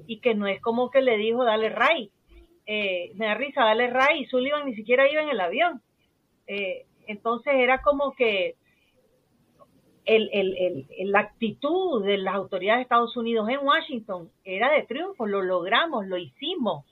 [0.06, 2.12] y que no es como que le dijo dale ray.
[2.65, 5.82] Eh, me da risa, dale ray y Sullivan ni siquiera iba en el avión.
[6.48, 8.56] Eh, entonces era como que
[10.06, 14.84] el, el, el, la actitud de las autoridades de Estados Unidos en Washington era de
[14.84, 16.86] triunfo, lo logramos, lo hicimos.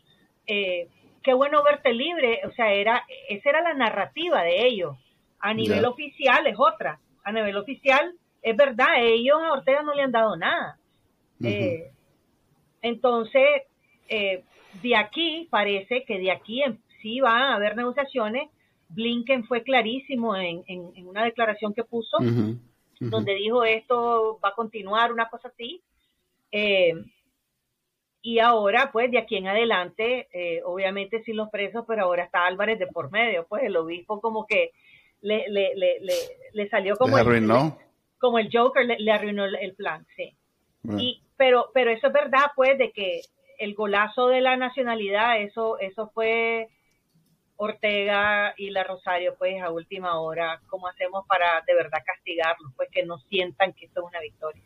[0.48, 0.90] Eh,
[1.26, 4.96] qué bueno verte libre, o sea, era, esa era la narrativa de ellos.
[5.40, 7.00] A nivel oficial es otra.
[7.24, 10.78] A nivel oficial, es verdad, ellos a Ortega no le han dado nada.
[11.44, 11.92] Eh,
[12.84, 13.64] entonces,
[14.08, 14.44] eh,
[14.84, 16.62] de aquí parece que de aquí
[17.02, 18.50] sí va a haber negociaciones.
[18.90, 22.18] Blinken fue clarísimo en, en, una declaración que puso,
[23.00, 25.82] donde dijo esto va a continuar, una cosa así.
[26.52, 26.94] Eh,
[28.26, 32.48] y ahora, pues, de aquí en adelante, eh, obviamente sin los presos, pero ahora está
[32.48, 34.72] Álvarez de por medio, pues el obispo como que
[35.22, 36.00] le, le, le,
[36.52, 37.52] le, salió como, el,
[38.18, 40.36] como el Joker, le, arruinó el plan, sí.
[40.98, 43.22] Y, pero, pero eso es verdad, pues, de que
[43.60, 46.70] el golazo de la nacionalidad, eso, eso fue
[47.58, 52.72] Ortega y la Rosario, pues, a última hora, ¿cómo hacemos para de verdad castigarlos?
[52.76, 54.64] Pues que no sientan que esto es una victoria.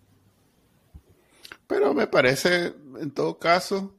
[1.70, 3.96] Pero me parece, en todo caso,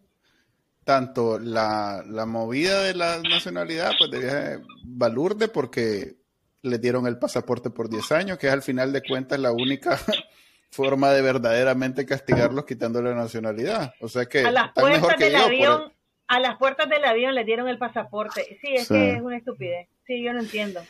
[0.83, 6.16] tanto la, movida de la nacionalidad, pues debía valurde porque
[6.62, 9.96] le dieron el pasaporte por 10 años, que es al final de cuentas la única
[10.72, 13.94] forma de verdaderamente castigarlos quitándole la nacionalidad.
[14.00, 15.92] O sea que a las puertas del avión,
[16.26, 18.59] a las puertas del avión le dieron el pasaporte.
[18.61, 19.87] Sí, es que es una estupidez.
[20.09, 20.83] Sí, yo no entiendo.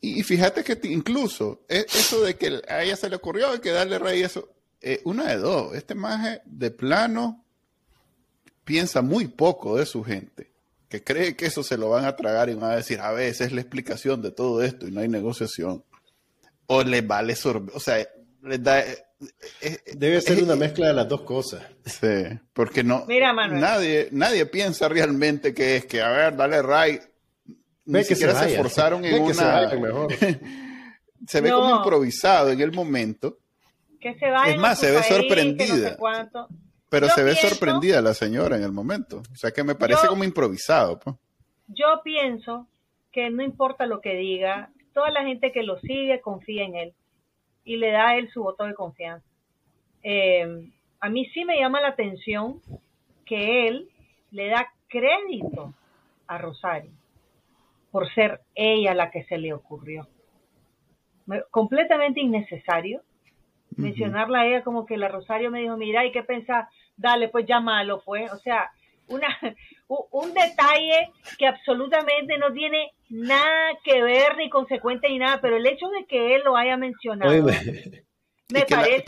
[0.00, 3.98] Y fíjate que incluso e, eso de que a ella se le ocurrió que darle
[3.98, 4.48] rey eso,
[4.86, 7.42] eh, una de dos, este maje de plano
[8.64, 10.50] piensa muy poco de su gente,
[10.90, 13.28] que cree que eso se lo van a tragar y van a decir, a ver,
[13.30, 15.82] esa es la explicación de todo esto y no hay negociación.
[16.66, 18.06] O le vale sorber, o sea,
[18.42, 18.80] les da...
[18.80, 19.06] Eh,
[19.62, 21.62] eh, Debe ser una mezcla de las dos cosas.
[21.86, 23.06] Sí, porque no...
[23.06, 27.00] Nadie, nadie piensa realmente que es que, a ver, dale ray.
[27.86, 29.70] Ni que siquiera se, esforzaron en una...
[30.10, 30.40] Se,
[31.26, 33.38] se ve como improvisado en el momento
[34.10, 35.96] es más, se ve sorprendida.
[36.88, 39.22] pero se ve sorprendida la señora en el momento.
[39.32, 40.98] O sea que me parece como improvisado.
[40.98, 41.16] Pues.
[41.68, 42.68] Yo pienso
[43.12, 46.94] que no importa lo que diga, toda la gente que lo sigue confía en él
[47.64, 49.26] y le da a él su voto de confianza.
[50.02, 50.46] Eh,
[51.00, 52.60] a mí sí me llama la atención
[53.24, 53.88] que él
[54.30, 55.74] le da crédito
[56.26, 56.90] a Rosario
[57.90, 60.08] por ser ella la que se le ocurrió.
[61.50, 63.02] Completamente innecesario
[63.76, 66.68] mencionarla a ella como que la Rosario me dijo, mira, ¿y qué pensás?
[66.96, 68.32] Dale, pues llámalo, pues.
[68.32, 68.70] O sea,
[69.08, 69.28] una,
[69.88, 75.66] un detalle que absolutamente no tiene nada que ver ni consecuente ni nada, pero el
[75.66, 77.32] hecho de que él lo haya mencionado
[78.52, 79.04] me parece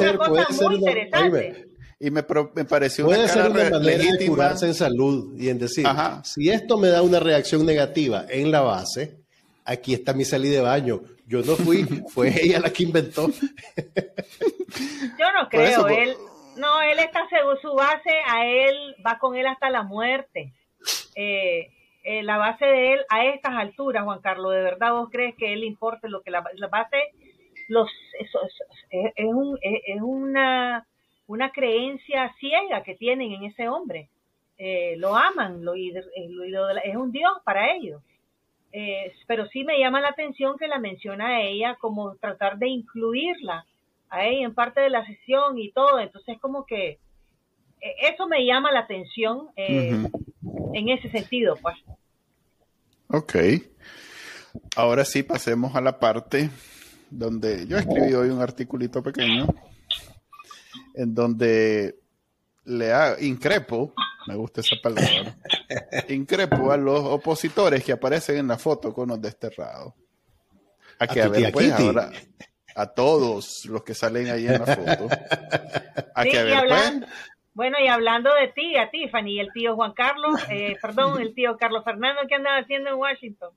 [0.00, 1.66] una cosa muy interesante.
[1.98, 2.24] y me,
[2.54, 5.86] me, pareció puede ser una manera de curarse en salud y en decir,
[6.22, 9.25] si esto me da una reacción negativa en la base,
[9.66, 11.00] aquí está mi salida de baño.
[11.26, 13.28] Yo no fui, fue ella la que inventó.
[15.18, 16.16] Yo no creo, él,
[16.56, 20.52] no, él está seguro, su base a él va con él hasta la muerte.
[21.14, 21.70] Eh,
[22.04, 25.52] eh, la base de él a estas alturas, Juan Carlos, ¿de verdad vos crees que
[25.52, 26.96] él importe lo que la, base
[27.68, 28.38] los, eso,
[28.90, 30.86] es, es, una,
[31.26, 34.08] una creencia ciega que tienen en ese hombre.
[34.56, 38.00] Eh, lo aman, lo, es un Dios para ellos.
[38.78, 42.68] Eh, pero sí me llama la atención que la menciona a ella como tratar de
[42.68, 43.64] incluirla
[44.10, 45.98] a ella en parte de la sesión y todo.
[45.98, 46.98] Entonces, como que
[47.80, 50.10] eh, eso me llama la atención en
[50.90, 51.74] ese sentido, pues.
[53.08, 53.36] Ok.
[54.76, 56.50] Ahora sí pasemos a la parte
[57.08, 59.46] donde yo escribí hoy un articulito pequeño
[60.94, 61.96] en donde
[62.66, 63.94] le ha, increpo,
[64.26, 65.34] me gusta esa palabra,
[66.08, 69.94] increpo a los opositores que aparecen en la foto con los desterrados.
[70.98, 72.10] A que a, ver, pues, ahora,
[72.74, 75.08] a todos los que salen ahí en la foto.
[76.18, 77.10] A que a ver, pues,
[77.56, 81.34] bueno, y hablando de ti, a Tiffany, y el tío Juan Carlos, eh, perdón, el
[81.34, 83.50] tío Carlos Fernando, ¿qué andaba haciendo en Washington?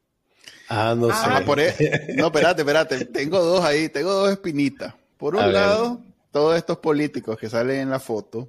[0.69, 1.67] Ah, no ah, sé.
[1.79, 3.05] E, no, espérate, espérate.
[3.05, 4.93] Tengo dos ahí, tengo dos espinitas.
[5.17, 5.99] Por un lado,
[6.31, 8.47] todos estos políticos que salen en la foto,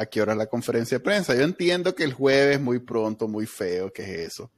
[0.00, 1.34] ¿a qué hora es la conferencia de prensa?
[1.34, 4.50] Yo entiendo que el jueves muy pronto, muy feo, ¿qué es eso?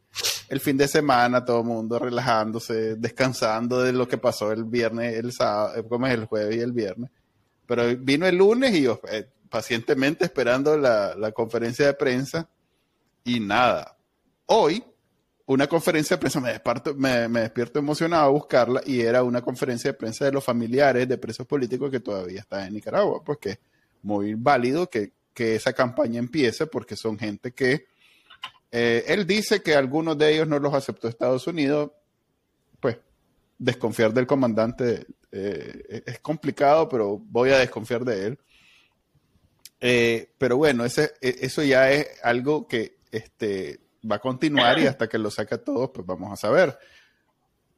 [0.48, 5.16] El fin de semana, todo el mundo relajándose, descansando de lo que pasó el viernes,
[5.16, 7.10] el sábado, eh, ¿cómo es el jueves y el viernes?
[7.66, 12.48] Pero vino el lunes y yo eh, pacientemente esperando la, conferencia de prensa
[13.24, 13.96] y nada.
[14.46, 14.84] Hoy
[15.46, 19.90] una conferencia de prensa, me despierto, me, despierto emocionado a buscarla y era una conferencia
[19.90, 23.58] de prensa de los familiares de presos políticos que todavía están en Nicaragua, pues que
[24.02, 27.86] muy válido que, esa campaña empiece porque son gente que
[28.70, 31.90] eh, él dice que algunos de ellos no los aceptó Estados Unidos,
[32.80, 32.98] pues
[33.58, 38.38] desconfiar del comandante eh, es complicado, pero voy a desconfiar de él.
[39.80, 44.86] Eh, pero bueno, ese, e, eso ya es algo que este, va a continuar y
[44.86, 46.78] hasta que lo saque a todos, pues vamos a saber.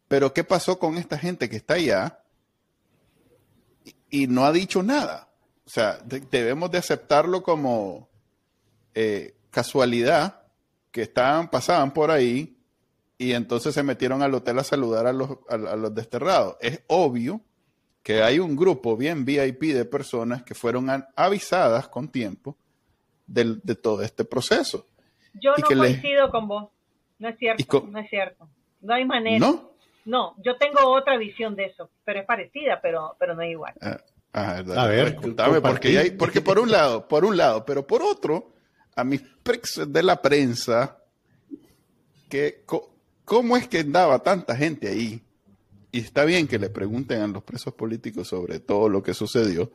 [0.08, 2.20] Pero ¿qué pasó con esta gente que está allá
[4.10, 5.28] y, no ha dicho nada?
[5.66, 8.08] O sea, debemos de aceptarlo como
[8.94, 10.42] eh, casualidad
[10.90, 12.56] que estaban, pasaban por ahí
[13.16, 16.56] y entonces se metieron al hotel a saludar a los, a los desterrados.
[16.60, 17.40] Es obvio
[18.02, 22.56] que hay un grupo bien VIP de personas que fueron avisadas con tiempo
[23.26, 24.86] de, de todo este proceso.
[25.32, 26.68] Yo no coincido con vos.
[27.18, 28.48] No es cierto, no es cierto.
[28.82, 29.38] No hay manera.
[29.38, 29.70] ¿No?
[30.04, 33.72] No, yo tengo otra visión de eso, pero es parecida, pero, pero no es igual.
[33.80, 33.98] Ah,
[34.34, 38.02] ah, a ver, contame, porque, hay, porque por un lado, por un lado, pero por
[38.02, 38.52] otro,
[38.94, 40.98] a mis prex de la prensa,
[42.28, 42.64] que
[43.24, 45.22] cómo es que andaba tanta gente ahí,
[45.92, 49.70] y está bien que le pregunten a los presos políticos sobre todo lo que sucedió,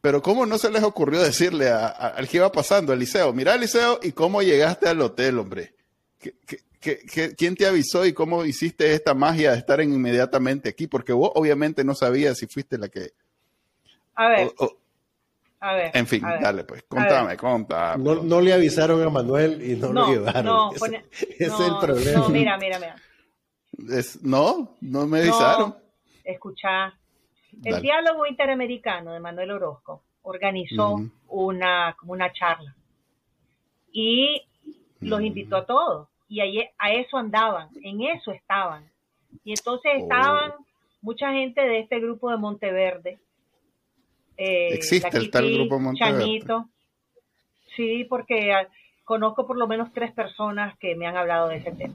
[0.00, 3.98] pero ¿cómo no se les ocurrió decirle al que iba pasando, al liceo, mira liceo
[4.02, 5.74] y cómo llegaste al hotel, hombre?
[7.36, 10.86] quién te avisó y cómo hiciste esta magia de estar inmediatamente aquí?
[10.86, 13.14] Porque vos obviamente no sabías si fuiste la que...
[14.16, 14.50] A ver.
[15.60, 18.02] a ver, en fin, dale pues, contame, contame.
[18.02, 20.44] No, le avisaron a Manuel y no, lo llevaron.
[20.44, 21.04] No, ese,
[21.38, 22.20] es el problema.
[22.20, 22.96] No, mira, mira, mira.
[24.22, 25.76] no, no me avisaron.
[26.24, 26.92] escucha,
[27.64, 32.74] el diálogo interamericano de Manuel Orozco organizó una, como una charla
[33.92, 34.42] y
[35.00, 38.90] los invitó a todos y a eso andaban, en eso estaban.
[39.44, 40.02] Y entonces oh.
[40.02, 40.52] estaban
[41.00, 43.18] mucha gente de este grupo de Monteverde.
[44.36, 46.18] Eh, Existe el tal grupo Monteverde.
[46.18, 46.68] Chanito.
[47.76, 48.68] Sí, porque ah,
[49.04, 51.94] conozco por lo menos tres personas que me han hablado de ese tema.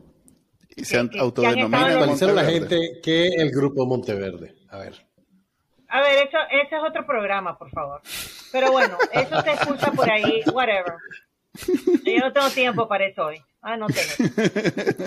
[0.75, 2.33] Y se han autodenominado.
[2.33, 4.55] la gente que el grupo Monteverde.
[4.69, 4.93] A ver.
[5.89, 8.01] A ver, eso, ese es otro programa, por favor.
[8.51, 10.93] Pero bueno, eso se escucha por ahí, whatever.
[12.05, 13.41] Yo no tengo tiempo para eso hoy.
[13.61, 14.31] Ah, no tengo.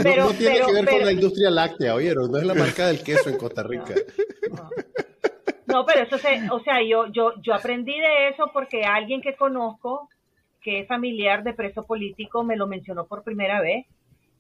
[0.02, 3.02] Pero, no, tiene que ver con la industria láctea, oyeron, no es la marca del
[3.02, 3.94] queso en Costa Rica.
[4.50, 4.68] No,
[5.86, 10.08] pero eso se, o sea, yo, yo, yo aprendí de eso porque alguien que conozco,
[10.60, 13.86] que es familiar de preso político, me lo mencionó por primera vez.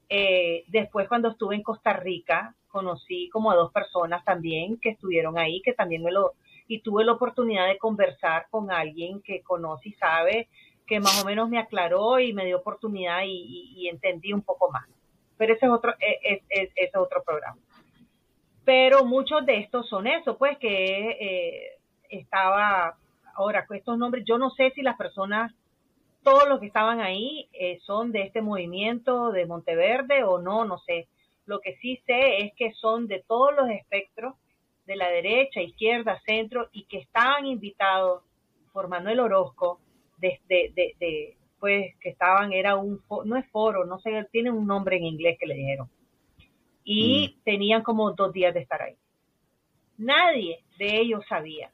[0.08, 5.38] Eh, después, cuando estuve en Costa Rica, conocí como a dos personas también que estuvieron
[5.38, 6.32] ahí, que también me lo,
[6.66, 10.48] y tuve la oportunidad de conversar con alguien que conoce y sabe,
[10.86, 14.86] que más o menos me aclaró y me dio oportunidad y, entendí un poco más.
[15.36, 17.58] Pero ese es otro, e, es, es, es, otro programa.
[18.64, 22.96] Pero muchos de estos son eso, pues que eh, estaba,
[23.34, 25.52] ahora con estos nombres, yo no sé si las personas,
[26.22, 30.78] todos los que estaban ahí eh, son de este movimiento de Monteverde o no, no
[30.78, 31.08] sé
[31.46, 34.34] lo que sí sé es que son de todos los espectros,
[34.86, 38.22] de la derecha, izquierda, centro, y que estaban invitados
[38.72, 39.80] por Manuel Orozco,
[40.18, 44.96] desde, de, pues que estaban, era un, no es foro, no sé, tiene un nombre
[44.96, 45.88] en inglés que le dijeron.
[46.84, 47.42] Y mm.
[47.44, 48.96] tenían como dos días de estar ahí.
[49.96, 51.70] Nadie de ellos sabía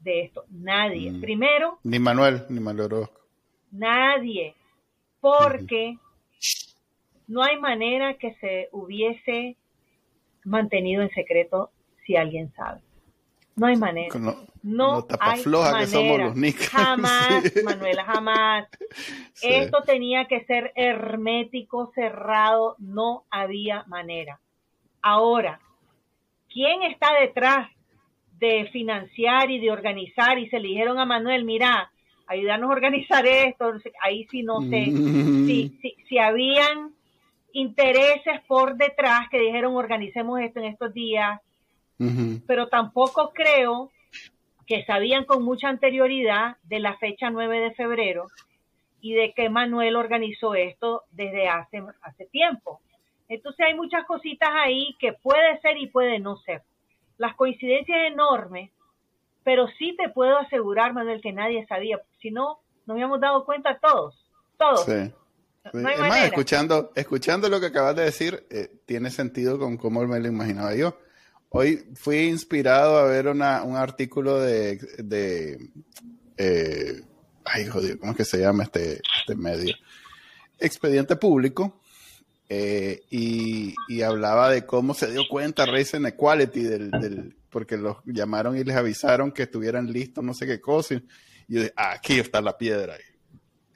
[0.00, 1.12] de esto, nadie.
[1.12, 1.20] Mm.
[1.20, 1.78] Primero.
[1.84, 3.20] Ni Manuel, ni Manuel Orozco.
[3.70, 4.54] Nadie,
[5.20, 5.96] porque
[7.26, 9.56] no hay manera que se hubiese
[10.44, 11.70] mantenido en secreto
[12.04, 12.80] si alguien sabe.
[13.54, 14.14] No hay manera.
[14.62, 16.32] No, hay manera.
[16.70, 18.68] Jamás, Manuela, jamás.
[19.42, 24.40] Esto tenía que ser hermético, cerrado, no había manera.
[25.02, 25.60] Ahora,
[26.48, 27.68] ¿quién está detrás
[28.38, 30.38] de financiar y de organizar?
[30.38, 31.90] Y se le dijeron a Manuel, mira,
[32.26, 33.72] ayudarnos a organizar esto.
[34.00, 35.46] Ahí sí no sé mm.
[35.46, 36.94] si, si, si habían
[37.52, 41.40] intereses por detrás que dijeron organicemos esto en estos días,
[42.46, 43.90] pero tampoco creo
[44.66, 48.26] que sabían con mucha anterioridad de la fecha 9 de febrero
[49.00, 52.80] y de que Manuel organizó esto desde hace, hace tiempo.
[53.28, 56.62] Entonces hay muchas cositas ahí que puede ser y puede no ser.
[57.18, 58.70] Las coincidencias enormes,
[59.42, 62.00] pero sí te puedo asegurar, Manuel, que nadie sabía.
[62.20, 64.14] Si no, nos habíamos dado cuenta todos,
[64.56, 64.84] todos.
[64.84, 65.12] Sí.
[66.24, 70.74] Escuchando, escuchando lo que acabas de decir, eh, tiene sentido con cómo me lo imaginaba
[70.74, 70.96] yo.
[71.54, 75.70] Hoy fui inspirado a ver una, un artículo de, de
[76.38, 77.02] eh,
[77.44, 79.74] ay, joder, ¿cómo es que se llama este, este medio?
[80.58, 81.80] Expediente Público,
[82.48, 87.96] eh, y, y, hablaba de cómo se dio cuenta Racing Equality, del, del, porque los
[88.04, 90.94] llamaron y les avisaron que estuvieran listos, no sé qué cosa.
[90.94, 91.02] Y
[91.48, 92.96] yo dije, aquí está la piedra.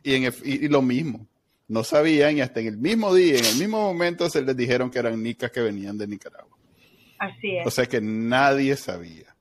[0.02, 1.26] Y, en, y lo mismo,
[1.68, 4.90] no sabían y hasta en el mismo día, en el mismo momento se les dijeron
[4.90, 6.55] que eran nicas que venían de Nicaragua.
[7.18, 7.66] Así es.
[7.66, 9.34] O sea que nadie sabía.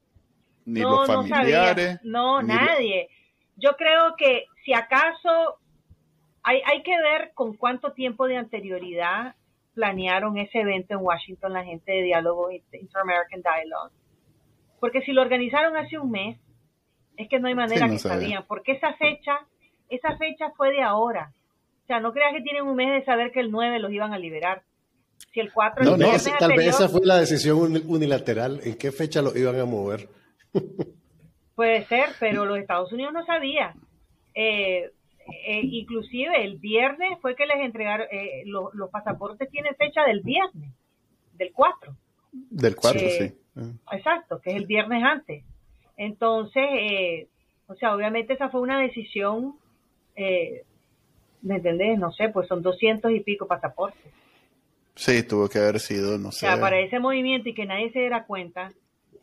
[0.65, 1.99] Ni los familiares.
[2.03, 3.09] No, nadie.
[3.55, 5.59] Yo creo que si acaso
[6.43, 9.36] hay, hay que ver con cuánto tiempo de anterioridad
[9.73, 13.93] planearon ese evento en Washington la gente de Diálogo Inter-American Dialogue.
[14.80, 16.38] Porque si lo organizaron hace un mes,
[17.17, 18.45] es que no hay manera que sabían.
[18.47, 19.39] Porque esa fecha,
[19.89, 21.32] esa fecha fue de ahora.
[21.84, 24.13] O sea, no creas que tienen un mes de saber que el 9 los iban
[24.13, 24.63] a liberar.
[25.34, 26.07] Si el 4 No, no,
[26.39, 28.61] tal vez esa fue la decisión unilateral.
[28.63, 30.07] ¿En qué fecha los iban a mover?
[31.55, 33.74] Puede ser, pero los Estados Unidos no sabía.
[34.34, 34.91] Eh,
[35.47, 40.72] eh, inclusive el viernes fue que les entregaron, eh, los pasaportes tienen fecha del viernes,
[41.34, 41.95] del 4.
[42.32, 43.34] Del 4, sí.
[43.91, 45.43] Exacto, que es el viernes antes.
[45.95, 47.28] Entonces,
[47.68, 49.55] o sea, obviamente esa fue una decisión
[51.45, 51.97] ¿me entendés?
[51.99, 54.11] No sé, pues son doscientos y pico pasaportes.
[54.95, 56.47] Sí, tuvo que haber sido, no sé.
[56.47, 58.73] O sea, para ese movimiento y que nadie se diera cuenta,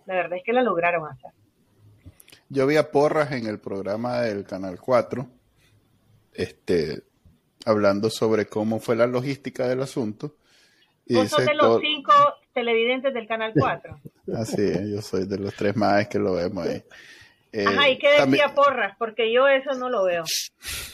[0.06, 1.30] la verdad es que la lograron hacer.
[2.48, 5.26] Yo vi a Porras en el programa del Canal 4,
[6.34, 7.02] este,
[7.64, 10.36] hablando sobre cómo fue la logística del asunto.
[11.06, 12.12] Y ¿Vos sos de los cinco
[12.52, 14.00] televidentes del Canal 4?
[14.36, 16.82] Así es, yo soy de los tres más que lo vemos ahí.
[17.53, 18.96] Eh, Ajá, ¿y qué decía Porras?
[18.98, 20.24] Porque yo eso no lo veo.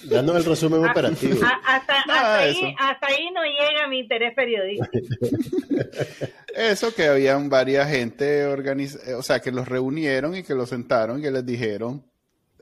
[0.05, 1.41] Dando el resumen ah, operativo.
[1.65, 1.95] hasta,
[2.41, 4.91] ahí, hasta, ahí, no llega mi interés periodístico.
[6.57, 11.21] eso que habían varias gente, eh, o sea, que los reunieron y que los sentaron
[11.21, 12.05] y que les dijeron,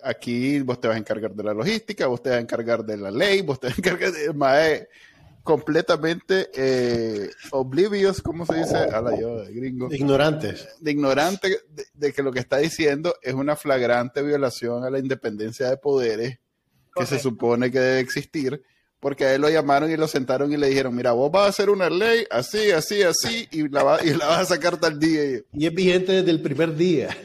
[0.02, 2.98] aquí vos te vas a encargar de la logística, vos te vas a encargar de
[2.98, 4.32] la ley, vos te vas a encargar de...
[4.34, 4.88] Mae,
[5.46, 8.76] completamente eh, oblivious, ¿cómo se dice?
[8.76, 9.88] A la yo, de gringo.
[9.92, 10.68] Ignorantes.
[10.80, 11.60] De ignorante
[11.94, 16.40] de, que lo que está diciendo es una flagrante violación a la independencia de poderes
[16.96, 18.60] que se supone que debe existir,
[18.98, 21.48] porque a él lo llamaron y lo sentaron y le dijeron, mira, vos vas a
[21.50, 25.42] hacer una ley así, así, así, y la, y la vas a sacar tal día.
[25.52, 27.16] Y es vigente desde el primer día.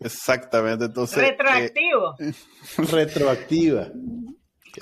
[0.00, 1.18] Exactamente, entonces...
[1.18, 2.14] Retroactivo.
[2.18, 2.32] Eh,
[2.90, 3.92] retroactiva.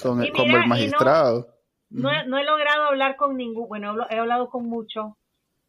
[0.01, 1.56] como el magistrado.
[1.91, 5.13] No, he logrado hablar con ningún, bueno, he hablado con muchos.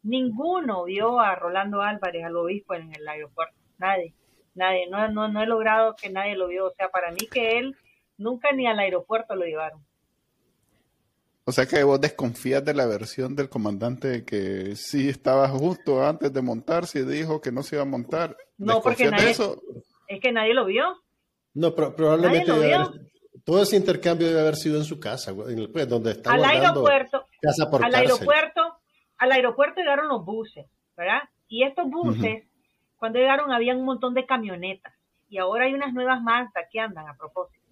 [0.02, 3.54] Ninguno vio a Rolando Álvarez, al obispo, en el aeropuerto.
[3.78, 4.14] Nadie,
[4.54, 4.88] nadie.
[4.88, 6.66] No, no, no he logrado que nadie lo vio.
[6.66, 7.76] O sea, para mí que él
[8.16, 9.84] nunca ni al aeropuerto lo llevaron.
[11.44, 16.30] O sea que vos desconfías de la versión del comandante que sí estaba justo antes
[16.30, 18.36] de montarse y dijo que no se iba a montar.
[18.58, 20.84] No, porque nadie, es que nadie lo vio.
[21.54, 22.52] No, probablemente
[23.48, 27.70] todo ese intercambio debe haber sido en su casa, pues, donde está al aeropuerto, casa
[27.70, 28.76] por al aeropuerto,
[29.16, 31.22] al aeropuerto llegaron los buses, ¿verdad?
[31.48, 32.46] Y estos buses,
[32.98, 34.92] cuando llegaron, había un montón de camionetas
[35.30, 37.64] y ahora hay unas nuevas Mazda que andan a propósito.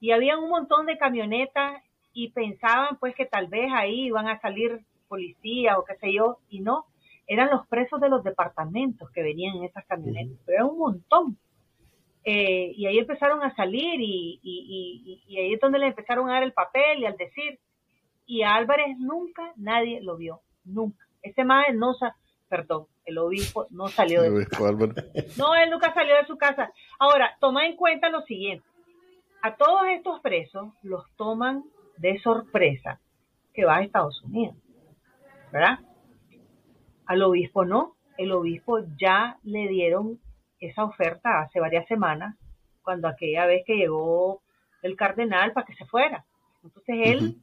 [0.00, 1.82] Y había un montón de camionetas
[2.14, 6.38] y pensaban pues que tal vez ahí iban a salir policías o qué sé yo,
[6.48, 6.86] y no,
[7.26, 11.36] eran los presos de los departamentos que venían en esas camionetas, pero era un montón.
[12.24, 16.42] Eh, y ahí empezaron a salir y, y, ahí es donde le empezaron a dar
[16.44, 17.58] el papel y al decir.
[18.26, 21.04] Y a Álvarez nunca nadie lo vio, nunca.
[21.22, 21.92] Ese madre no,
[22.48, 24.72] perdón, el obispo no salió de su casa.
[25.36, 26.72] No, él nunca salió de su casa.
[26.98, 28.66] Ahora, toma en cuenta lo siguiente.
[29.42, 31.64] A todos estos presos los toman
[31.96, 33.00] de sorpresa
[33.54, 34.56] que va a Estados Unidos.
[35.52, 35.80] ¿Verdad?
[37.06, 37.96] Al obispo no.
[38.18, 40.20] El obispo ya le dieron
[40.66, 42.36] esa oferta hace varias semanas,
[42.82, 44.42] cuando aquella vez que llegó
[44.82, 46.24] el cardenal para que se fuera.
[46.64, 47.36] Entonces él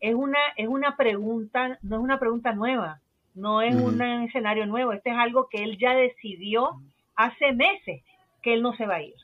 [0.00, 3.00] es una es una pregunta, no es una pregunta nueva,
[3.34, 6.80] no es un escenario nuevo, este es algo que él ya decidió
[7.14, 8.02] hace meses
[8.42, 9.14] que él no se va a ir.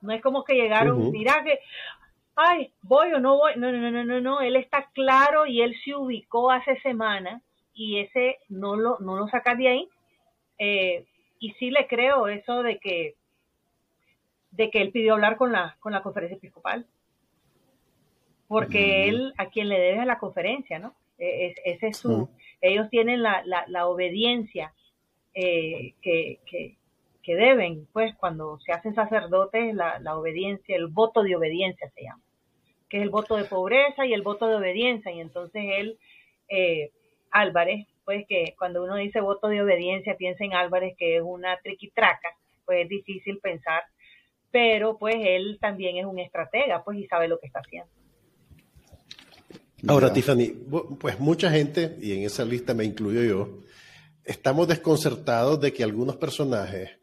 [0.00, 1.58] No es como que llegaron, dirá que,
[2.36, 3.52] ay, voy o no voy.
[3.56, 7.42] No, no, no, no, no, él está claro y él se ubicó hace semanas
[7.74, 9.88] y ese no lo, no lo saca de ahí.
[10.58, 11.06] Eh,
[11.38, 13.14] y sí le creo eso de que
[14.50, 16.86] de que él pidió hablar con la con la conferencia episcopal.
[18.46, 22.30] Porque él a quien le debe a la conferencia no e, ese es su
[22.60, 24.72] ellos tienen la, la, obediencia
[25.34, 26.76] eh, que, que,
[27.22, 32.04] que, deben pues cuando se hacen sacerdotes la, la obediencia el voto de obediencia se
[32.04, 32.22] llama
[32.88, 35.12] que es el voto de pobreza y el voto de obediencia.
[35.12, 35.98] Y entonces él
[36.48, 36.90] eh,
[37.30, 41.58] Álvarez pues que cuando uno dice voto de obediencia piensa en Álvarez que es una
[41.62, 42.30] triquitraca,
[42.64, 43.82] pues es difícil pensar,
[44.50, 47.90] pero pues él también es un estratega, pues y sabe lo que está haciendo.
[49.86, 50.54] Ahora, Tiffany,
[50.98, 53.58] pues mucha gente, y en esa lista me incluyo yo,
[54.24, 56.98] estamos desconcertados de que algunos personajes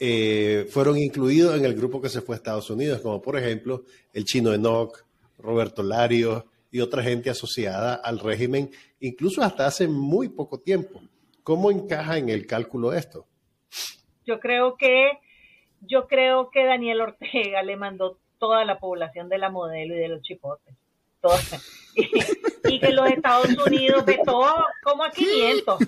[0.00, 3.84] eh, fueron incluidos en el grupo que se fue a Estados Unidos, como por ejemplo
[4.14, 5.04] el chino Enoch,
[5.38, 11.02] Roberto Lario, y otra gente asociada al régimen, incluso hasta hace muy poco tiempo.
[11.44, 13.26] ¿Cómo encaja en el cálculo esto?
[14.24, 15.18] Yo creo que
[15.80, 20.08] yo creo que Daniel Ortega le mandó toda la población de la modelo y de
[20.08, 20.74] los chipotes.
[22.64, 24.46] Y, que los Estados Unidos vetó
[24.82, 25.78] como a 500.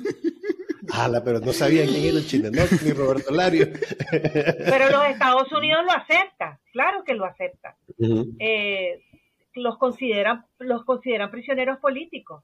[0.92, 3.68] Ala, pero no sabían quién era el chino, ni Roberto Lario.
[4.10, 7.76] Pero los Estados Unidos lo acepta, claro que lo acepta
[9.54, 12.42] los consideran, los consideran prisioneros políticos.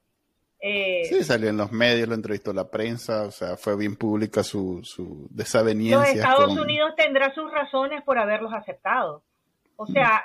[0.63, 4.43] Eh, sí, salió en los medios, lo entrevistó la prensa, o sea, fue bien pública
[4.43, 5.99] su, su desaveniencia.
[5.99, 9.23] Los Estados Unidos tendrá sus razones por haberlos aceptado.
[9.77, 10.23] O sea,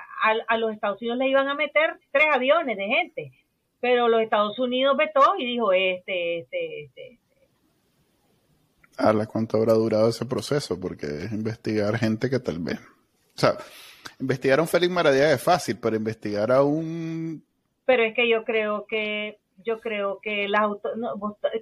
[0.47, 3.31] a, los Estados Unidos le iban a meter tres aviones de gente,
[3.79, 7.19] pero los Estados Unidos vetó y dijo este, este, este.
[8.97, 9.27] este.
[9.27, 10.77] ¿cuánto habrá durado ese proceso?
[10.77, 12.81] Porque es investigar gente que tal vez...
[12.81, 13.55] O sea,
[14.19, 17.43] investigar a un Félix Maradía es fácil, pero investigar a un...
[17.85, 20.89] Pero es que yo creo que yo creo que la auto,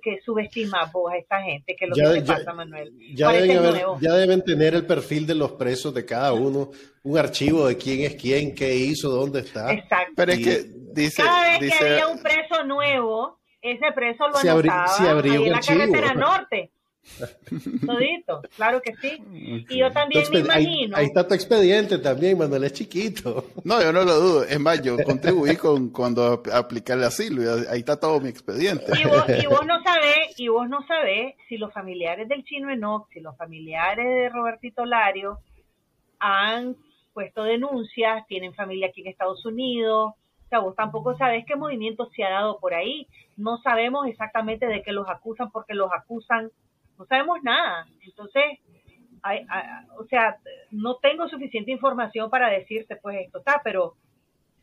[0.02, 2.92] que subestima vos a esta gente, que lo que pasa, Manuel.
[3.14, 6.72] Ya deben, ya deben, tener el perfil de los presos de cada uno,
[7.04, 9.72] un archivo de quién es quién, qué hizo, dónde está.
[9.72, 10.14] Exacto.
[10.16, 10.64] Pero es que
[10.94, 15.60] dice, cada vez que había un preso nuevo, ese preso lo anotaba se en la
[15.60, 16.72] carretera norte.
[17.86, 19.22] Todito, claro que sí.
[19.70, 20.98] Y yo también me imagino.
[20.98, 23.46] Ahí, está tu expediente también, Manuel es chiquito.
[23.64, 24.44] No, yo no lo dudo.
[24.44, 27.42] Es más, yo contribuí con cuando apliqué el asilo.
[27.70, 28.86] Ahí está todo mi expediente.
[28.98, 33.20] Y vos, no sabés, y vos no sabés si los familiares del chino Enoch, si
[33.20, 35.40] los familiares de Robertito Lario
[36.20, 36.76] han
[37.14, 40.14] puesto denuncias, tienen familia aquí en Estados Unidos.
[40.46, 43.08] O sea, vos tampoco sabés qué movimiento se ha dado por ahí.
[43.36, 46.52] No sabemos exactamente de qué los acusan porque los acusan
[46.98, 47.88] no sabemos nada.
[48.06, 48.60] Entonces,
[49.98, 50.38] o sea,
[50.72, 53.96] no tengo suficiente información para decirte, pues esto está, pero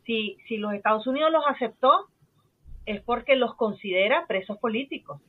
[0.04, 2.08] si, si los Estados Unidos los aceptó,
[2.86, 5.20] es porque los considera presos políticos.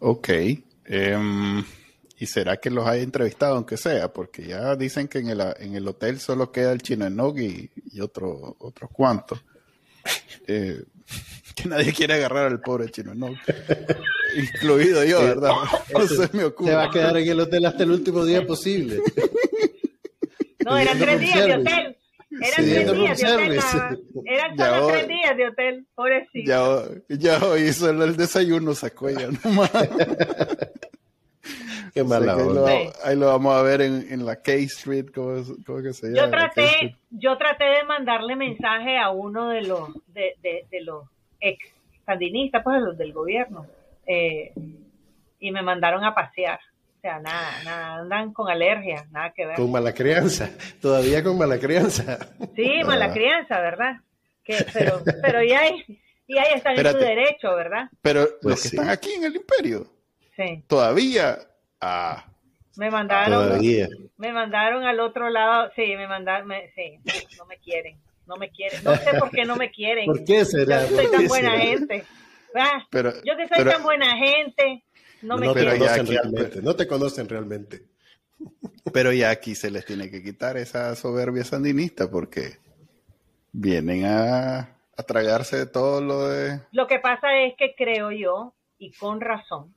[0.00, 0.28] Ok.
[0.84, 1.64] Em,
[2.20, 4.12] ¿Y será que los hay entrevistado, aunque sea?
[4.12, 8.00] Porque ya dicen que en el, en el hotel solo queda el chino Enogi y,
[8.00, 9.44] otro, otros cuantos.
[10.46, 10.82] Eh,
[11.54, 13.38] que nadie quiere agarrar al pobre chino Enogi.
[14.36, 15.52] Incluido yo, ¿verdad?
[15.92, 16.70] No se me ocurre.
[16.70, 19.00] Se va a quedar en el hotel hasta el último día posible.
[20.64, 21.96] No, eran tres días de hotel.
[22.30, 24.02] Eran tres días de hotel.
[24.26, 27.00] Eran solo tres días de hotel, pobrecito.
[27.08, 29.70] Ya, ya hoy hizo el desayuno, sacó ya nomás.
[31.98, 35.42] Qué mala ahí, lo, ahí lo vamos a ver en, en la K Street, ¿cómo,
[35.66, 36.26] cómo que se llama?
[36.26, 41.06] Yo traté, yo traté de mandarle mensaje a uno de los, de, de, de los
[41.40, 41.58] ex
[42.06, 43.66] sandinistas, pues de los del gobierno
[44.06, 44.52] eh,
[45.40, 46.60] y me mandaron a pasear.
[46.98, 49.56] O sea, nada, nada, andan con alergia, nada que ver.
[49.56, 52.16] Con mala crianza, todavía con mala crianza.
[52.54, 53.12] Sí, mala ah.
[53.12, 53.96] crianza, ¿verdad?
[54.44, 55.62] Que, pero, pero ya,
[56.28, 57.88] ya están en su derecho, ¿verdad?
[58.02, 59.86] Pero los pues que están aquí en el imperio,
[60.36, 60.62] sí.
[60.68, 61.38] todavía,
[61.80, 62.26] ah,
[62.76, 63.60] me mandaron,
[64.18, 66.98] me mandaron al otro lado, sí, me mandaron, sí,
[67.36, 70.06] no me quieren, no me quieren, no sé por qué no me quieren.
[70.06, 70.86] ¿Por qué será?
[70.86, 72.04] Yo soy tan buena gente.
[72.54, 74.84] Ah, yo que soy tan buena gente,
[75.22, 77.82] no, me conocen realmente, no te conocen realmente.
[78.92, 82.58] Pero ya aquí se les tiene que quitar esa soberbia sandinista porque
[83.52, 84.58] vienen a,
[84.96, 86.60] a tragarse de todo lo de...
[86.72, 89.74] Lo que pasa es que creo yo, y con razón,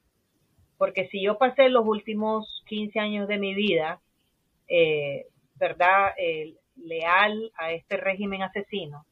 [0.82, 4.02] porque si yo pasé los últimos 15 años de mi vida,
[4.68, 6.10] eh, ¿verdad?
[6.76, 9.06] leal a este régimen asesino,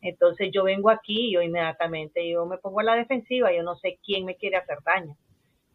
[0.00, 3.76] entonces yo vengo aquí y yo inmediatamente yo me pongo a la defensiva, yo no
[3.76, 5.14] sé quién me quiere hacer daño.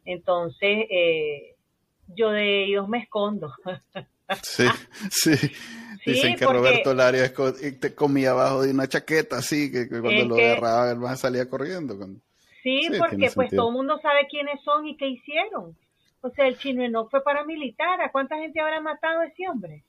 [0.03, 1.57] Entonces eh,
[2.07, 3.53] yo de ellos me escondo.
[4.41, 4.65] Sí,
[5.11, 5.35] sí.
[6.07, 7.33] Dicen que Roberto Larios
[7.79, 11.99] te comía abajo de una chaqueta, así, que, cuando lo agarraba él más salía corriendo.
[12.63, 15.75] Sí, porque pues todo el mundo sabe quiénes son y qué hicieron.
[16.21, 18.01] O sea, el chino no fue paramilitar.
[18.01, 19.83] ¿A cuánta gente habrá matado ese hombre?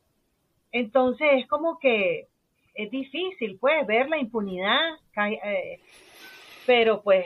[0.72, 2.26] Entonces es como que
[2.74, 4.80] es difícil, pues, ver la impunidad,
[5.16, 5.78] eh,
[6.66, 7.24] pero pues...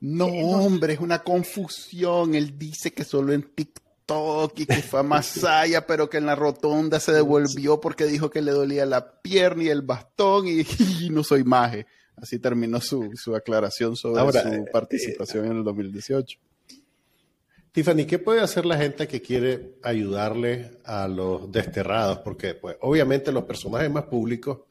[0.00, 2.34] No, eh, hombre, es una confusión.
[2.34, 6.34] Él dice que solo en TikTok y que fue a Masaya, pero que en la
[6.34, 10.64] rotonda se devolvió porque dijo que le dolía la pierna y el bastón y,
[11.10, 11.86] no soy maje.
[12.20, 16.38] Así terminó su, aclaración sobre su eh, participación en el 2018.
[17.72, 22.18] Tiffany, ¿qué puede hacer la gente que quiere ayudarle a los desterrados?
[22.18, 24.62] Porque, pues, obviamente los personajes más públicos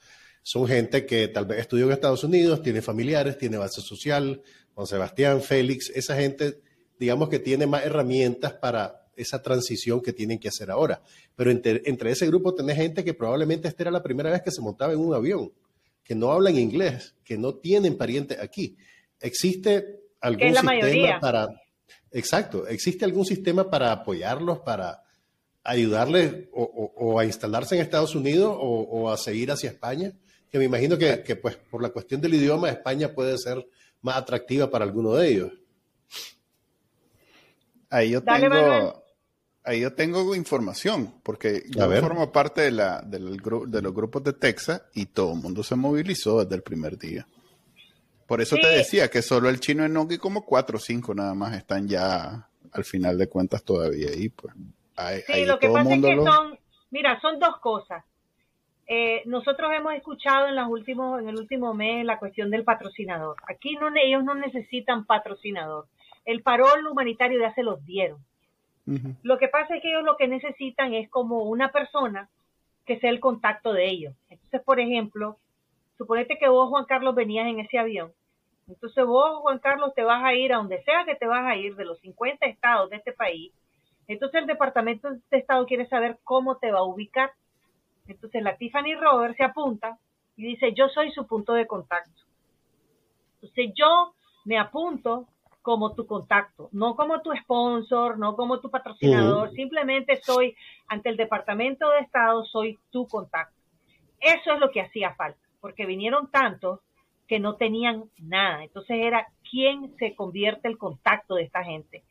[0.44, 4.42] son gente que tal vez estudió en Estados Unidos, tiene familiares, tiene base social,
[4.74, 6.62] Juan Sebastián, Félix, esa gente,
[7.00, 11.02] digamos que tiene más herramientas para esa transición que tienen que hacer ahora.
[11.36, 14.62] Pero entre, ese grupo tenés gente que probablemente esta era la primera vez que se
[14.62, 15.52] montaba en un avión,
[16.10, 18.76] que no hablan inglés, que no tienen parientes aquí.
[19.20, 21.50] ¿Existe algún sistema para
[22.10, 22.66] Exacto.
[22.66, 25.04] ¿Existe algún sistema para apoyarlos, para
[25.64, 30.12] ayudarles o, a instalarse en Estados Unidos o, a seguir hacia España?
[30.50, 33.64] Que me imagino que, pues, por la cuestión del idioma, España puede ser
[34.02, 35.52] más atractiva para alguno de ellos.
[37.92, 39.04] Ahí yo tengo,
[39.70, 44.34] ahí yo tengo información, porque yo formo parte de, la, del, de los grupos de
[44.34, 47.28] Texas y todo el mundo se movilizó desde el primer día.
[48.26, 51.34] Por eso te decía que solo el chino en y como cuatro o cinco nada
[51.34, 54.30] más están ya al final de cuentas todavía ahí.
[54.30, 54.54] Pues.
[55.26, 56.60] sí, lo que pasa es que son,
[56.92, 58.04] mira, son dos cosas.
[58.88, 63.36] Eh, nosotros hemos escuchado en, los últimos, en el último mes la cuestión del patrocinador.
[63.48, 65.88] Aquí no, ellos no necesitan patrocinador.
[66.26, 68.24] El parol humanitario ya se los dieron.
[69.24, 72.30] Lo que pasa es que ellos lo que necesitan es como una persona
[72.86, 74.16] que sea el contacto de ellos.
[74.30, 75.38] Entonces, por ejemplo,
[75.98, 78.12] suponete que vos, Juan Carlos, venías en ese avión
[78.70, 81.56] entonces vos, Juan Carlos, te vas a ir a donde sea que te vas a
[81.56, 83.52] ir de los 50 estados de este país.
[84.08, 87.32] Entonces el Departamento de Estado quiere saber cómo te va a ubicar.
[88.08, 89.98] Entonces la Tiffany Robert se apunta
[90.36, 92.22] y dice, yo soy su punto de contacto.
[93.42, 94.14] Entonces yo
[94.46, 95.28] me apunto
[95.62, 100.56] como tu contacto, no como tu sponsor, no como tu patrocinador, simplemente soy
[100.88, 103.56] ante el Departamento de Estado, soy tu contacto.
[104.20, 106.80] Eso es lo que hacía falta, porque vinieron tantos
[107.28, 108.64] que no tenían nada.
[108.64, 112.04] Entonces era quién se convierte el contacto de esta gente.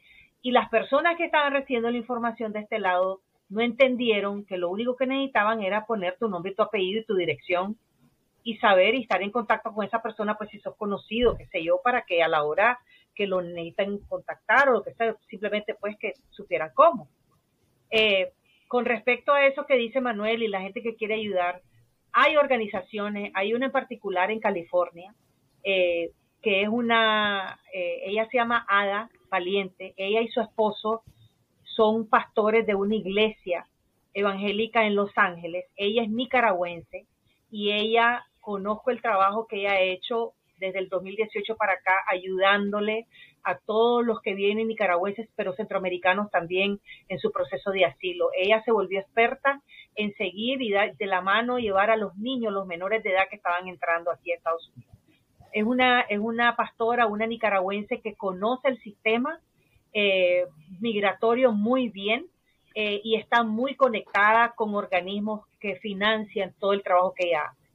[0.43, 4.71] Y las personas que estaban recibiendo la información de este lado no entendieron que lo
[4.71, 7.77] único que necesitaban era poner tu nombre, tu apellido y tu dirección
[8.45, 11.65] y saber y estar en contacto con esa persona, pues si sos conocido, qué sé
[11.65, 12.79] yo, para que a la hora
[13.19, 17.09] que lo necesitan contactar o lo que sea, simplemente pues que supieran cómo.
[17.91, 18.31] Eh,
[18.69, 21.61] con respecto a eso que dice Manuel y la gente que quiere ayudar,
[22.13, 25.13] hay organizaciones, hay una en particular en California,
[25.65, 31.03] eh, que es una, eh, ella se llama Ada Valiente, ella y su esposo
[31.65, 33.67] son pastores de una iglesia
[34.15, 37.07] evangélica en Los Ángeles, ella es nicaragüense
[37.51, 43.07] y ella conozco el trabajo que ella ha hecho desde el 2018 para acá, ayudándole
[43.45, 48.31] a todos los que vienen nicaragüenses, pero centroamericanos también en su proceso de asilo.
[48.37, 49.63] Ella se volvió experta
[49.95, 53.37] en seguir y de la mano llevar a los niños, los menores de edad que
[53.37, 54.95] estaban entrando aquí a Estados Unidos.
[55.53, 59.41] Es una, es una pastora, una nicaragüense que conoce el sistema
[59.93, 60.45] eh,
[60.81, 62.27] migratorio muy bien
[62.75, 67.68] eh, y está muy conectada con organismos que financian todo el trabajo que ella hace.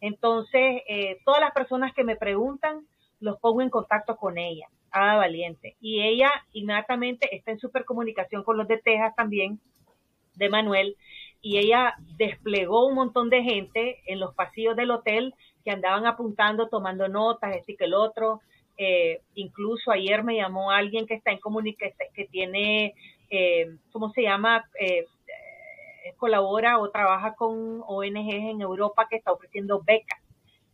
[0.00, 2.86] Entonces, eh, todas las personas que me preguntan,
[3.20, 5.76] los pongo en contacto con ella, Ada Valiente.
[5.80, 9.60] Y ella inmediatamente está en supercomunicación con los de Texas también,
[10.34, 10.96] de Manuel,
[11.40, 15.34] y ella desplegó un montón de gente en los pasillos del hotel
[15.64, 18.40] que andaban apuntando, tomando notas, este que el otro.
[18.78, 22.94] Eh, incluso ayer me llamó alguien que está en comunicación, que tiene,
[23.30, 24.68] eh, ¿cómo se llama?
[24.78, 25.06] Eh,
[26.16, 30.20] colabora o trabaja con ONGs en Europa que está ofreciendo becas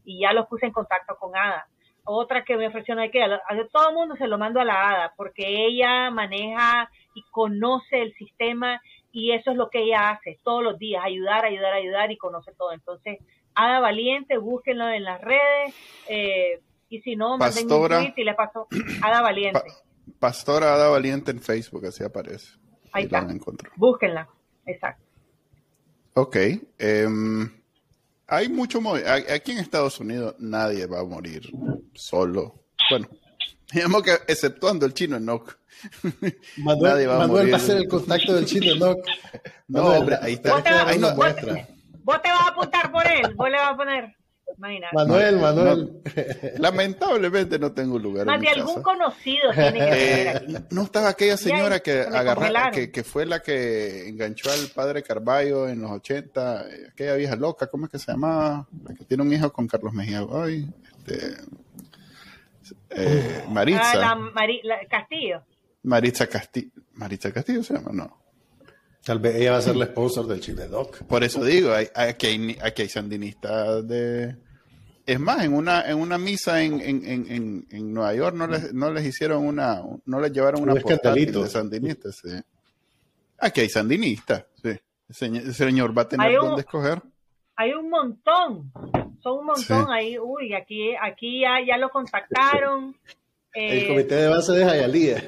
[0.04, 1.66] y ya los puse en contacto con ADA.
[2.04, 3.38] otra que me ofreció hay que, a,
[3.72, 8.12] todo el mundo se lo mando a la hada, porque ella maneja y conoce el
[8.14, 8.80] sistema
[9.12, 12.52] y eso es lo que ella hace todos los días, ayudar, ayudar, ayudar y conoce
[12.54, 12.72] todo.
[12.72, 13.18] Entonces,
[13.54, 15.74] Hada Valiente, búsquenlo en las redes
[16.08, 18.66] eh, y si no, manden un tweet y le paso
[19.02, 19.60] Hada Valiente.
[20.18, 22.58] Pastora Hada Valiente en Facebook, así aparece.
[22.92, 23.26] Ahí, está.
[23.76, 24.28] Búsquenla,
[24.66, 25.11] exacto.
[26.14, 26.36] Ok.
[26.78, 27.50] Em,
[28.26, 28.80] hay mucho.
[29.30, 31.50] Aquí en Estados Unidos nadie va a morir
[31.94, 32.64] solo.
[32.90, 33.08] Bueno,
[33.72, 35.58] digamos que exceptuando el chino Enoch.
[36.58, 38.98] Manuel, va, Manuel va a ser el contacto del chino Enoch.
[39.68, 40.56] No, hombre, ahí está.
[40.56, 40.70] Vos te
[42.28, 44.16] vas a apuntar por él, vos le vas a poner.
[44.56, 46.02] Manuel, Manuel.
[46.58, 48.26] lamentablemente no tengo lugar.
[48.26, 52.42] Más de algún conocido tiene que eh, No estaba aquella señora que agarró,
[52.72, 57.66] que, fue la que enganchó al padre Carballo en los 80, eh, aquella vieja loca,
[57.66, 58.66] ¿cómo es que se llamaba?
[58.84, 60.24] La que tiene un hijo con Carlos Mejía.
[60.32, 61.36] Ay, este,
[62.90, 64.12] eh, Maritza.
[64.12, 64.18] Ah,
[64.88, 65.42] Castillo.
[65.82, 66.70] Maritza Castillo.
[66.94, 68.21] Maritza Castillo se llama, no.
[69.04, 71.04] Tal vez ella va a ser la sponsor del Chile Doc.
[71.04, 74.36] Por eso digo, aquí, hay, aquí hay sandinistas de...
[75.04, 78.92] Es más, en una, en una misa en, en, en, Nueva York no les, no
[78.92, 82.20] les hicieron una, no les llevaron una portátil de sandinistas.
[82.22, 82.30] Sí.
[83.38, 84.78] Aquí hay sandinistas, sí.
[85.08, 87.02] El señor, va a tener dónde escoger.
[87.56, 88.72] Hay un montón,
[89.20, 90.16] son un montón ahí.
[90.16, 92.96] Uy, aquí, aquí ya, ya lo contactaron
[93.54, 95.22] el eh, comité de base de Jayalía.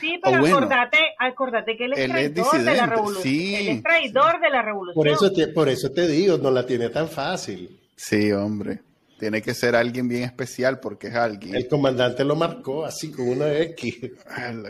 [0.00, 3.22] Sí, pero acordate, acordate que él es traidor de la revolución.
[3.22, 4.94] Sí, él es traidor de la revolución.
[4.94, 7.80] Por eso, te, por eso te digo, no la tiene tan fácil.
[7.96, 8.80] Sí, hombre.
[9.18, 11.54] Tiene que ser alguien bien especial porque es alguien.
[11.54, 14.00] El comandante lo marcó así con una X.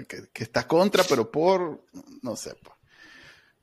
[0.09, 1.85] Que, está contra, pero por.
[2.23, 2.55] No sé.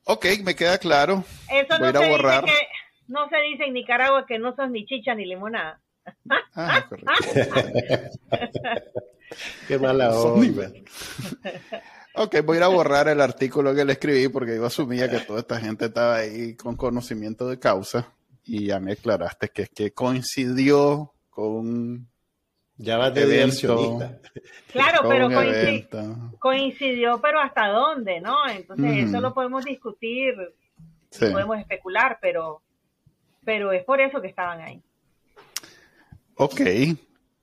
[0.06, 1.26] Ok, me queda claro.
[1.52, 2.46] Eso Voy no, a se borrar.
[2.46, 2.68] Dice que,
[3.08, 5.82] no se dice en Nicaragua que no sos ni chicha ni limonada.
[6.56, 6.88] Ah,
[9.68, 10.72] Qué mala onda.
[12.20, 15.20] Ok, voy a ir a borrar el artículo que le escribí porque yo asumía que
[15.20, 18.12] toda esta gente estaba ahí con conocimiento de causa
[18.44, 22.08] y ya me aclaraste que es que coincidió con
[22.78, 24.00] ya va de evento,
[24.72, 25.30] Claro, pero
[26.40, 28.48] coincidió, pero hasta dónde, ¿no?
[28.50, 30.34] Entonces eso lo podemos discutir,
[31.20, 32.62] podemos especular, pero
[33.44, 34.82] pero es por eso que estaban ahí.
[36.36, 36.62] Ok,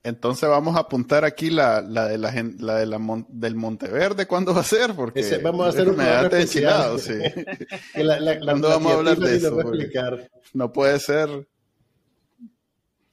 [0.05, 4.53] entonces vamos a apuntar aquí la, la de la, la, de la del Monteverde, ¿cuándo
[4.53, 4.93] va a ser?
[4.93, 6.99] Porque vamos a hacer un programa especial.
[6.99, 7.13] Sí.
[8.43, 9.57] ¿Cuándo vamos a hablar de eso?
[10.53, 11.47] No puede ser.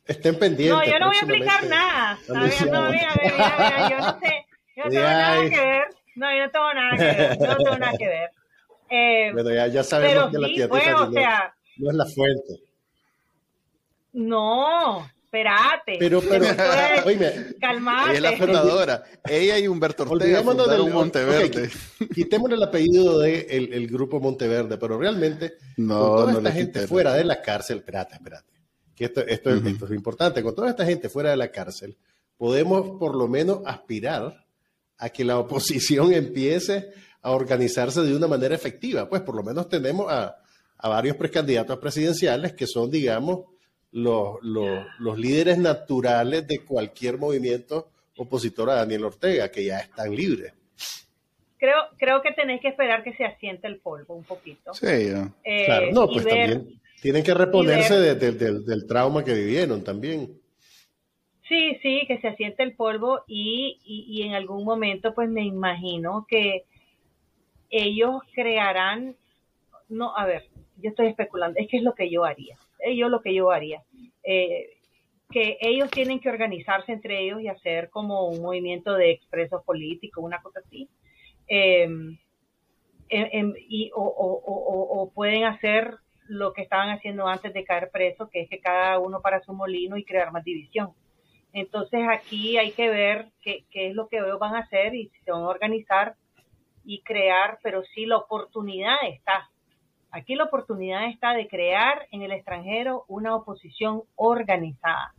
[0.05, 0.87] Estén pendientes.
[0.87, 2.19] No, yo no voy a explicar nada.
[2.29, 3.01] No, no, a ver,
[3.39, 4.47] a yo no sé.
[4.77, 5.83] Yo no tengo nada que ver.
[6.15, 7.39] No, yo no tengo nada que ver.
[7.39, 8.31] Yo no tengo nada que ver.
[8.91, 12.63] Eh, bueno, ya, ya sabemos que la tía o sea, no es la fuente.
[14.13, 15.97] No, espérate.
[15.99, 16.45] Pero, pero,
[17.07, 18.17] oíme, calmate.
[18.17, 19.03] es la fundadora.
[19.25, 21.71] Ella y Humberto Ortega fundaron Monteverde.
[22.15, 26.87] quitémosle el apellido del de el, grupo Monteverde, pero realmente no, con toda esta gente
[26.87, 28.53] fuera de la cárcel, espérate, espérate,
[28.95, 31.97] que esto, esto, esto es importante, con toda esta gente fuera de la cárcel,
[32.37, 34.45] podemos por lo menos aspirar
[34.99, 36.91] a que la oposición empiece
[37.23, 39.09] a organizarse de una manera efectiva.
[39.09, 40.37] Pues por lo menos tenemos a,
[40.77, 43.53] a varios precandidatos presidenciales que son, digamos,
[43.93, 50.53] los, los, líderes naturales de cualquier movimiento opositor a Daniel Ortega, que ya están libres.
[51.59, 54.75] Creo, creo que tenéis que esperar que se asiente el polvo un poquito.
[54.75, 54.87] Sí,
[55.45, 55.93] eh, claro.
[55.93, 60.41] No, pues también tienen que reponerse del trauma que vivieron también.
[61.49, 66.27] Sí, sí, que se asiente el polvo y, y, en algún momento pues me imagino
[66.29, 66.65] que
[67.69, 69.17] ellos crearán,
[69.89, 72.57] no, a ver, yo estoy especulando, es que es lo que yo haría
[72.97, 73.83] yo lo que yo haría.
[74.25, 74.67] Eh,
[75.33, 80.23] que ellos tienen que organizarse entre ellos y hacer como un movimiento de expresos políticos,
[80.23, 80.89] una cosa así.
[81.49, 82.19] Em,
[83.09, 85.97] em, em, y, o, pueden hacer
[86.29, 89.53] lo que estaban haciendo antes de caer preso, que es que cada uno para su
[89.53, 90.93] molino y crear más división.
[91.53, 95.09] Entonces aquí hay que ver qué, qué es lo que ellos van a hacer y
[95.09, 96.15] si se van a organizar
[96.85, 99.51] y crear, pero sí la oportunidad está.
[100.13, 105.15] Aquí la oportunidad está de crear en el extranjero una oposición organizada.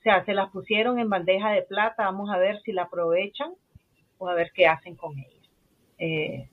[0.00, 3.52] O sea, se las pusieron en bandeja de plata, vamos a ver si la aprovechan
[4.18, 5.48] o a ver qué hacen con ella.
[5.98, 6.48] Eh,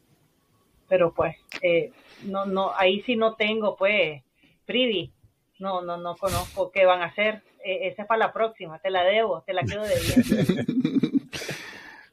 [0.88, 1.92] pero pues, eh,
[2.26, 4.22] no, no, ahí sí no tengo, pues,
[4.66, 5.12] privy.
[5.58, 7.42] No, no, no conozco qué van a hacer.
[7.66, 10.64] Eh, esa es para la próxima, te la debo, te la quedo debiendo.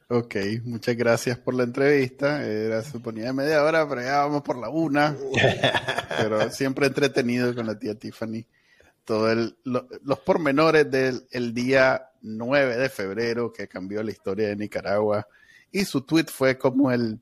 [0.07, 2.45] Ok, muchas gracias por la entrevista.
[2.45, 5.15] Era suponía media hora, pero ya vamos por la una.
[6.17, 8.45] pero siempre entretenido con la tía Tiffany.
[9.03, 15.27] Todo el, los pormenores del día 9 de febrero que cambió la historia de Nicaragua.
[15.71, 17.19] Y su tweet fue como el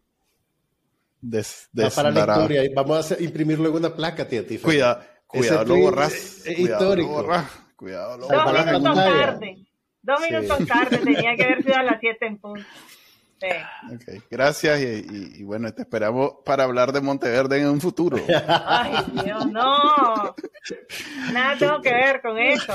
[1.23, 6.45] des, para la historia vamos a imprimirlo en una placa tía cuidado cuidado lo borras
[6.45, 7.25] histórico
[7.75, 9.65] cuidado lo dos minutos tarde
[10.03, 12.65] dos minutos tarde tenía que haber sido a las 7 en punto
[13.93, 18.17] Okay, gracias y, bueno, te esperamos para hablar de Monteverde en un futuro.
[18.47, 20.35] Ay, Dios, no.
[21.33, 22.73] Nada tengo que ver con eso.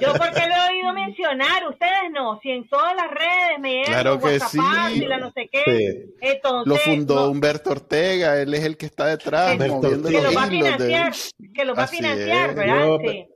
[0.00, 2.40] Yo porque lo he oído mencionar, ustedes no.
[2.42, 4.58] Si en todas las redes me llegan claro que sí.
[4.94, 6.06] y la no sé qué.
[6.20, 10.32] Entonces, lo fundó Humberto Ortega, él es el que está detrás que, moviendo que lo
[10.32, 11.12] va a financiar,
[11.54, 12.98] que lo va a financiar, ¿verdad?
[13.02, 13.26] sí.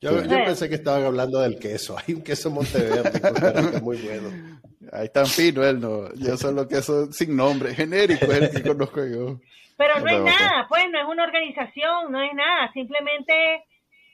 [0.00, 1.96] Yo, yo, pensé que estaban hablando del queso.
[2.06, 4.60] Hay un queso Monteverde que es muy bueno.
[4.92, 6.12] Ahí tan fino él, no.
[6.14, 9.40] Yo solo queso sin nombre, genérico es el que conozco yo.
[9.76, 12.72] Pero no es nada, pues, no es una organización, no es nada.
[12.72, 13.64] Simplemente,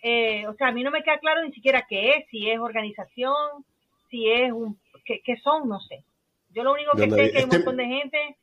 [0.03, 2.59] eh, o sea, a mí no me queda claro ni siquiera qué es, si es
[2.59, 3.65] organización,
[4.11, 4.79] si es un.
[5.05, 6.05] qué, qué son, no sé.
[6.51, 8.37] Yo lo único que sé es que hay un este montón de gente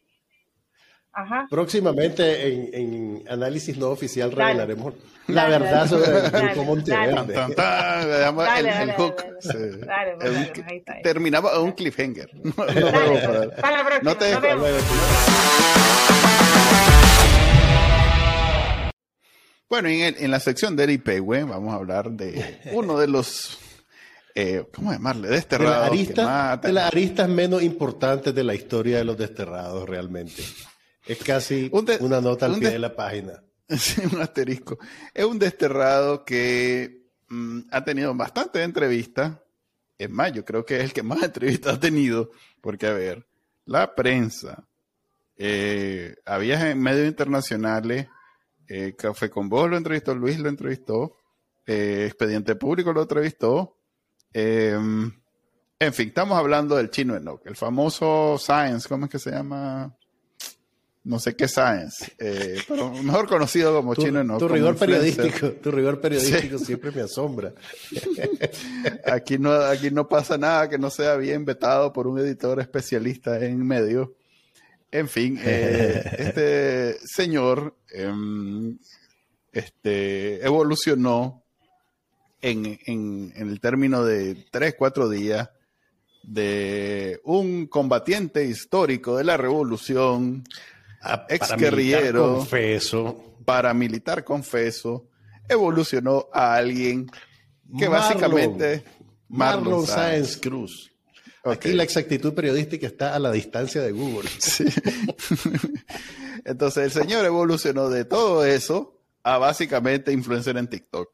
[1.49, 4.93] Próximamente en, en, análisis no oficial revelaremos
[5.27, 7.35] la verdad sobre el grupo Monteverde.
[8.81, 9.15] el, hook.
[11.03, 12.29] Terminaba un cliffhanger.
[14.03, 14.35] No, te
[19.69, 23.59] Bueno, en, en, la sección de Eric Pehue vamos a hablar de uno de los
[24.35, 25.27] eh, ¿cómo llamarle?
[25.27, 25.89] Desterrados.
[26.61, 30.43] De las aristas menos importantes de la historia de los desterrados, realmente.
[31.09, 33.43] Es casi una nota al pie de la página.
[33.69, 34.79] Sí, un asterisco.
[35.13, 39.37] Es un desterrado que mm, ha tenido bastante entrevistas.
[39.95, 42.31] Es más, yo creo que es el que más entrevistas ha tenido.
[42.61, 43.27] Porque, a ver,
[43.65, 44.67] la prensa,
[45.35, 48.07] eh, había en medios internacionales,
[48.67, 51.17] eh, Café con Vos lo entrevistó, Luis lo entrevistó,
[51.65, 53.77] eh, Expediente Público lo entrevistó.
[54.33, 55.13] en
[55.93, 59.95] fin, estamos hablando del chino Enoch, el famoso Science, ¿cómo es que se llama?
[61.03, 64.37] No sé qué science, eh, pero mejor conocido como chino no.
[64.37, 67.53] Tu rigor periodístico, tu rigor periodístico siempre me asombra.
[69.05, 73.43] aquí no, aquí no pasa nada que no sea bien vetado por un editor especialista
[73.43, 74.15] en medio.
[74.91, 78.77] En fin, eh, este señor em,
[79.53, 81.43] este, evolucionó
[82.41, 85.49] en, en, en el término de tres, cuatro días
[86.23, 90.43] de un combatiente histórico de la revolución
[91.29, 95.07] ex guerrillero, confeso, paramilitar confeso,
[95.47, 97.09] evolucionó a alguien
[97.77, 98.83] que básicamente
[99.27, 100.91] Marlon, Sáenz Cruz.
[101.43, 104.29] Aquí la exactitud periodística está a la distancia de Google.
[106.45, 111.09] Entonces el señor evolucionó de todo eso a básicamente influencer en TikTok.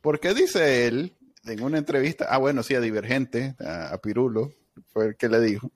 [0.00, 4.52] Porque dice él en una entrevista, ah bueno, sí, a Divergente, a, a Pirulo,
[4.88, 5.72] fue el que le dijo,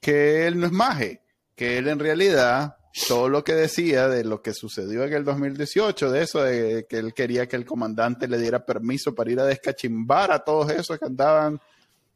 [0.00, 1.23] que él no es maje,
[1.54, 2.76] que él en realidad
[3.08, 6.98] todo lo que decía de lo que sucedió en el 2018, de eso, de que
[6.98, 10.98] él quería que el comandante le diera permiso para ir a descachimbar a todos esos
[10.98, 11.60] que andaban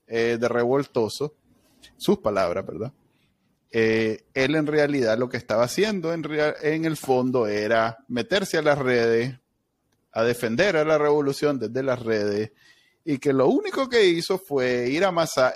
[0.07, 1.35] eh, de revoltoso,
[1.97, 2.93] sus palabras, ¿verdad?
[3.71, 6.25] Eh, él en realidad lo que estaba haciendo en,
[6.63, 9.39] en el fondo era meterse a las redes,
[10.13, 12.53] a defender a la revolución desde las redes,
[13.05, 15.55] y que lo único que hizo fue ir a Masa,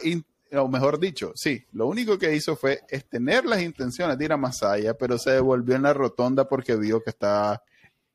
[0.52, 4.36] o mejor dicho, sí, lo único que hizo fue tener las intenciones de ir a
[4.36, 7.62] Masaya, pero se devolvió en la rotonda porque vio que estaba,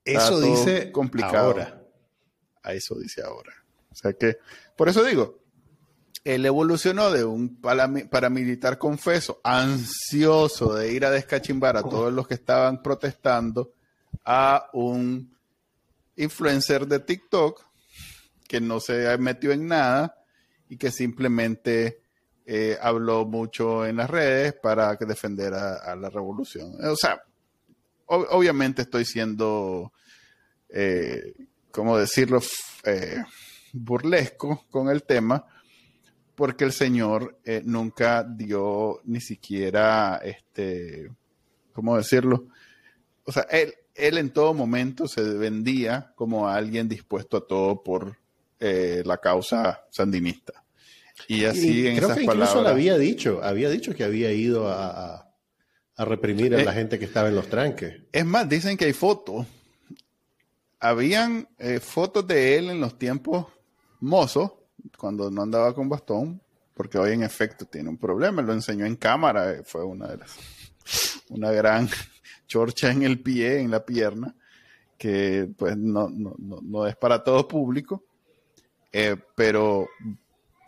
[0.04, 1.48] eso dice complicado.
[1.48, 1.84] Ahora.
[2.64, 3.54] A eso dice ahora.
[3.92, 4.38] O sea que,
[4.76, 5.40] por eso digo,
[6.24, 12.34] él evolucionó de un paramilitar confeso, ansioso de ir a descachimbar a todos los que
[12.34, 13.74] estaban protestando,
[14.26, 15.34] a un
[16.18, 17.64] influencer de TikTok
[18.48, 20.18] que no se metió en nada
[20.70, 22.02] y que simplemente
[22.50, 26.76] eh, habló mucho en las redes para defender a, la revolución.
[26.82, 27.22] O sea,
[28.06, 29.92] obviamente estoy siendo,
[30.70, 31.34] eh,
[31.72, 32.40] ¿cómo decirlo?,
[32.86, 33.22] eh,
[33.74, 35.46] burlesco con el tema,
[36.36, 41.12] porque el señor eh, nunca dio ni siquiera, este,
[41.74, 42.48] ¿cómo decirlo?
[43.26, 48.18] O sea, él, él en todo momento se vendía como alguien dispuesto a todo por
[48.60, 50.64] la causa sandinista.
[51.28, 55.24] Y así en creo que incluso lo había dicho, había dicho que había ido a,
[55.98, 58.02] reprimir a la eh, gente que estaba en los tranques.
[58.12, 59.48] Es más, dicen que hay fotos.
[60.80, 63.48] Habían eh, fotos de él en los tiempos
[64.00, 64.52] mozos,
[64.96, 66.40] cuando no andaba con bastón,
[66.76, 70.18] porque hoy en efecto tiene un problema, lo enseñó en cámara, eh, fue una de
[70.18, 70.38] las,
[71.30, 71.90] una gran
[72.48, 74.36] chorcha en el pie, en la pierna,
[75.00, 78.04] que pues no, no, no, no es para todo público,
[79.36, 79.88] pero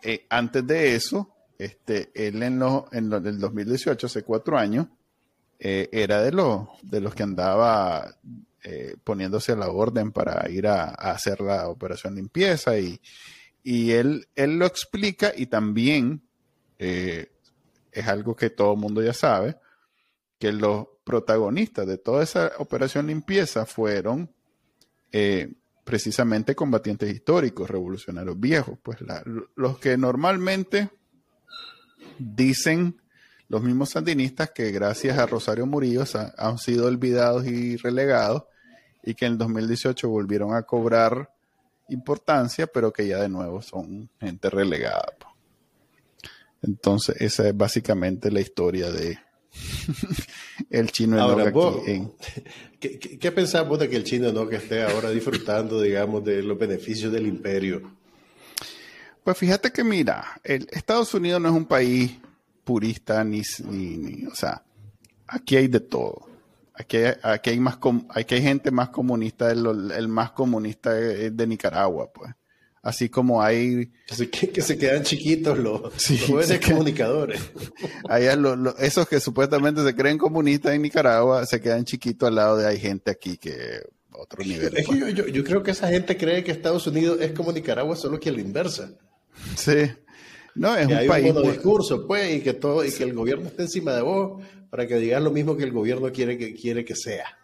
[0.02, 4.86] eh, antes de eso, este, él en, en el 2018, hace cuatro años,
[5.58, 8.16] eh, era de los, de los que andaba
[8.62, 13.00] eh, poniéndose a la orden para ir a, hacer la operación limpieza y,
[13.62, 16.22] y él, él lo explica y también
[16.78, 19.58] es algo que todo el mundo ya sabe,
[20.38, 24.32] que los protagonistas de toda esa operación limpieza fueron
[25.84, 28.98] precisamente combatientes históricos, revolucionarios viejos, pues
[29.56, 30.90] los que normalmente
[32.18, 33.00] dicen
[33.48, 36.04] los mismos sandinistas que gracias a Rosario Murillo
[36.36, 38.44] han sido olvidados y relegados
[39.02, 41.32] y que en el 2018 volvieron a cobrar
[41.88, 45.12] importancia, pero que ya de nuevo son gente relegada.
[45.18, 45.34] Pues.
[46.62, 49.18] Entonces, esa es básicamente la historia de,
[50.70, 52.06] el chino ahora, aquí
[52.80, 56.56] ¿qué, qué, pensás de que el chino no que esté ahora disfrutando, digamos, de los
[56.56, 57.90] beneficios del imperio?
[59.24, 62.12] Pues fíjate que mira, el Estados Unidos no es un país
[62.64, 64.62] purista ni, ni, o sea,
[65.26, 66.28] aquí hay de todo.
[66.72, 71.36] Aquí hay, aquí hay más aquí hay gente más comunista, el, el más comunista es
[71.36, 72.32] de Nicaragua, pues
[72.82, 73.90] así como hay...
[74.52, 75.80] Que, se quedan chiquitos los,
[76.26, 77.40] jóvenes comunicadores.
[78.78, 82.78] esos que supuestamente se creen comunistas en Nicaragua se quedan chiquitos al lado de hay
[82.78, 83.80] gente aquí que
[84.12, 84.76] otro nivel.
[84.76, 85.14] Es que pues.
[85.14, 88.28] yo, yo, creo que esa gente cree que Estados Unidos es como Nicaragua, solo que
[88.28, 88.92] a la inversa.
[89.56, 89.90] Sí.
[90.54, 91.32] No, es un hay país.
[91.32, 94.86] Un discurso, pues, y que todo, y que el gobierno esté encima de vos para
[94.86, 97.38] que digas lo mismo que el gobierno quiere que, quiere que sea.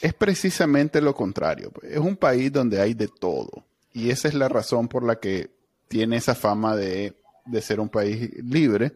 [0.00, 1.70] Es precisamente lo contrario.
[1.70, 1.92] Pues.
[1.92, 5.50] Es un país donde hay de todo y esa es la razón por la que
[5.88, 7.14] tiene esa fama de,
[7.60, 8.92] ser un país libre,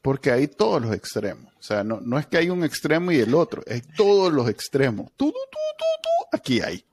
[0.00, 1.52] porque hay todos los extremos.
[1.58, 4.48] O sea, no, no es que hay un extremo y el otro, hay todos los
[4.48, 5.10] extremos.
[5.16, 6.84] Tú, tú, tú, tú, aquí hay.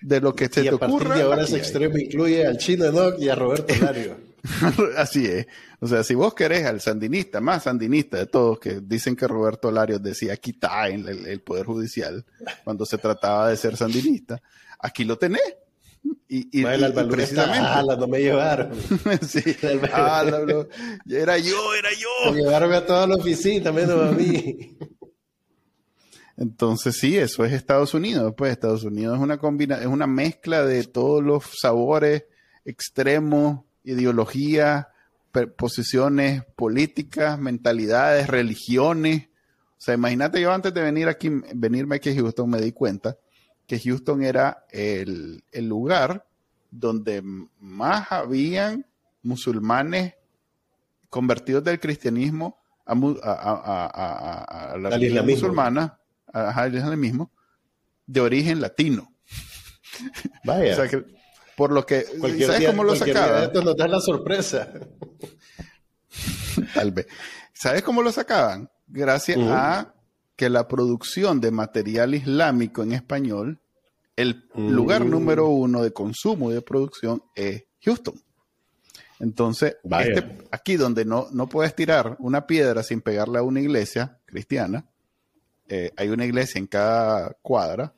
[0.00, 2.84] De lo que se y te a partir de ahora ese extremo incluye al chino
[2.84, 4.16] Enoch y a Roberto Lario.
[4.96, 5.46] Así es.
[5.80, 9.70] O sea, si vos querés al sandinista, más sandinista de todos, que dicen que Roberto
[9.70, 12.24] Larios decía quita en el, Poder Judicial
[12.62, 14.40] cuando se trataba de ser sandinista,
[14.78, 15.42] aquí lo tenés.
[16.28, 17.96] Y, y, precisamente.
[17.96, 18.72] no me llevaron.
[19.22, 19.42] sí.
[19.62, 22.32] era yo, era yo.
[22.32, 24.76] Me llevaron a toda la oficina, menos a mí.
[26.36, 28.34] Entonces sí, eso es Estados Unidos.
[28.36, 32.24] Pues Estados Unidos es una combina es una mezcla de todos los sabores
[32.64, 34.86] extremos, ideologías,
[35.56, 39.28] posiciones políticas, mentalidades, religiones.
[39.72, 43.16] O sea, imagínate yo antes de venir aquí, venirme aquí a Houston me di cuenta
[43.66, 46.26] que Houston era el, lugar
[46.70, 47.22] donde
[47.58, 48.86] más habían
[49.22, 50.14] musulmanes
[51.08, 52.94] convertidos del cristianismo a,
[54.78, 55.98] la religión musulmana,
[56.32, 57.30] al islamismo,
[58.06, 59.12] de origen latino.
[60.44, 60.76] Vaya.
[61.56, 62.04] por lo que,
[62.44, 63.44] ¿sabes cómo lo sacaban?
[63.44, 64.68] Esto nos da la sorpresa.
[66.74, 67.06] Tal vez.
[67.52, 68.68] ¿Sabes cómo lo sacaban?
[68.86, 69.93] Gracias a
[70.36, 73.60] que la producción de material islámico en español,
[74.16, 75.10] el lugar mm.
[75.10, 78.14] número uno de consumo y de producción es Houston.
[79.20, 84.20] Entonces, este, aquí donde no, no puedes tirar una piedra sin pegarle a una iglesia
[84.26, 84.86] cristiana,
[85.68, 87.94] eh, hay una iglesia en cada cuadra,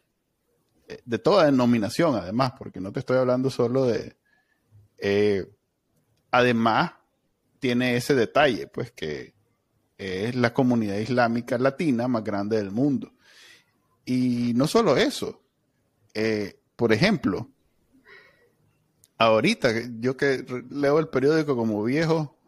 [0.88, 4.16] eh, de toda denominación además, porque no te estoy hablando solo de...
[4.98, 5.46] Eh,
[6.30, 6.92] además,
[7.58, 9.35] tiene ese detalle, pues que
[9.98, 13.12] es la comunidad islámica latina más grande del mundo.
[14.04, 15.42] Y no solo eso,
[16.14, 17.50] eh, por ejemplo,
[19.18, 22.38] ahorita yo que leo el periódico como viejo,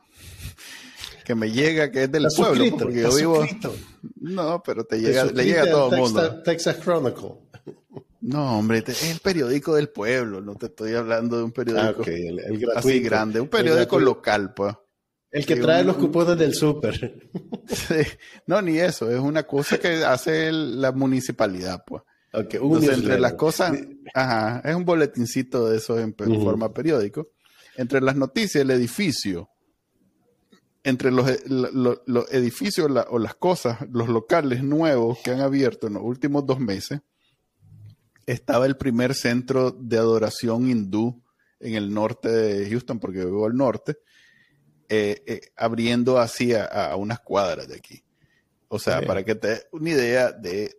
[1.25, 3.47] que me llega que es del pueblo, porque yo vivo...
[4.21, 6.43] No, pero te llega, le llega a todo el mundo.
[6.43, 7.35] Texas Chronicle.
[8.21, 12.79] No, hombre, es el periódico del pueblo, no te estoy hablando de un periódico ah,
[12.79, 14.75] así grande, un periódico local, pues.
[15.31, 17.29] El que trae los cupones del súper.
[18.47, 22.03] No, ni eso, es una cosa que hace la municipalidad, pues.
[22.33, 23.79] entre las cosas,
[24.14, 27.29] ajá, es un boletincito de eso en, forma periódico.
[27.76, 29.51] Entre las noticias, el edificio,
[30.83, 31.29] entre los,
[32.31, 37.01] edificios o las cosas, los locales nuevos que han abierto en los últimos dos meses,
[38.26, 41.22] estaba el primer centro de adoración hindú
[41.61, 43.99] en el norte de Houston, porque yo vivo al norte,
[44.89, 48.03] eh, eh, abriendo así a, unas cuadras de aquí.
[48.68, 50.70] O sea, para que te des una idea de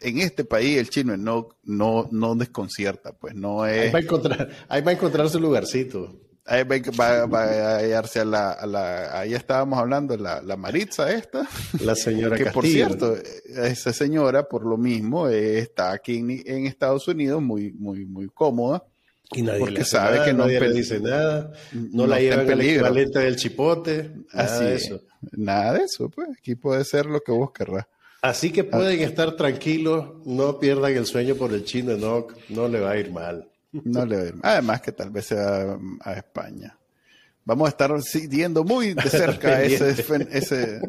[0.00, 3.86] en este país el chino no, no, no desconcierta, pues no es.
[3.86, 6.20] Ahí va a encontrar, ahí va a encontrar su lugarcito.
[6.48, 11.10] Ahí va, va, a hallarse a la, a la, ahí estábamos hablando, la, la Maritza
[11.10, 11.48] esta.
[11.80, 13.16] La señora Que por cierto,
[13.48, 18.84] esa señora, por lo mismo, está aquí en, en, Estados Unidos muy, muy, muy cómoda
[19.32, 23.18] Y nadie Porque sabe que no nadie le dice nada, no, la llevan el equivalente
[23.18, 25.02] del chipote, nada Así de eso.
[25.32, 27.86] Nada de eso, pues aquí puede ser lo que vos querrás.
[28.22, 32.80] Así que pueden estar tranquilos, no pierdan el sueño por el chino, no, no le
[32.80, 33.48] va a ir mal.
[33.72, 34.42] No le va a ir mal.
[34.44, 36.78] Además que tal vez sea a España.
[37.44, 39.90] Vamos a estar siguiendo muy de cerca ese,
[40.30, 40.80] ese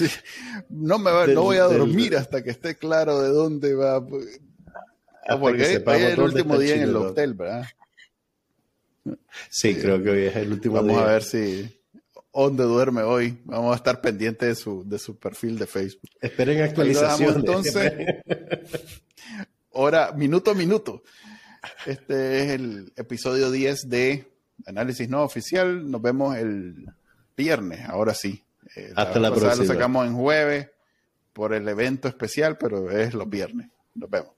[0.70, 3.96] no me no voy a dormir hasta que esté claro de dónde va.
[5.28, 7.66] Ah, porque hoy es el último día en el hotel, ¿verdad?
[9.48, 11.02] Sí, creo que hoy es el último Vamos día.
[11.02, 11.78] A ver si
[12.32, 13.38] dónde duerme hoy.
[13.44, 16.10] Vamos a estar pendientes de su, de su perfil de Facebook.
[16.20, 17.36] Esperen actualización.
[17.36, 17.92] Entonces,
[19.70, 21.02] hora, minuto a minuto.
[21.86, 24.32] Este es el episodio 10 de
[24.66, 25.90] Análisis No Oficial.
[25.90, 26.86] Nos vemos el
[27.36, 28.44] viernes, ahora sí.
[28.76, 29.56] Eh, Hasta la, próxima.
[29.56, 30.70] Lo sacamos en jueves
[31.32, 33.68] por el evento especial, pero es los viernes.
[33.94, 34.30] Nos vemos.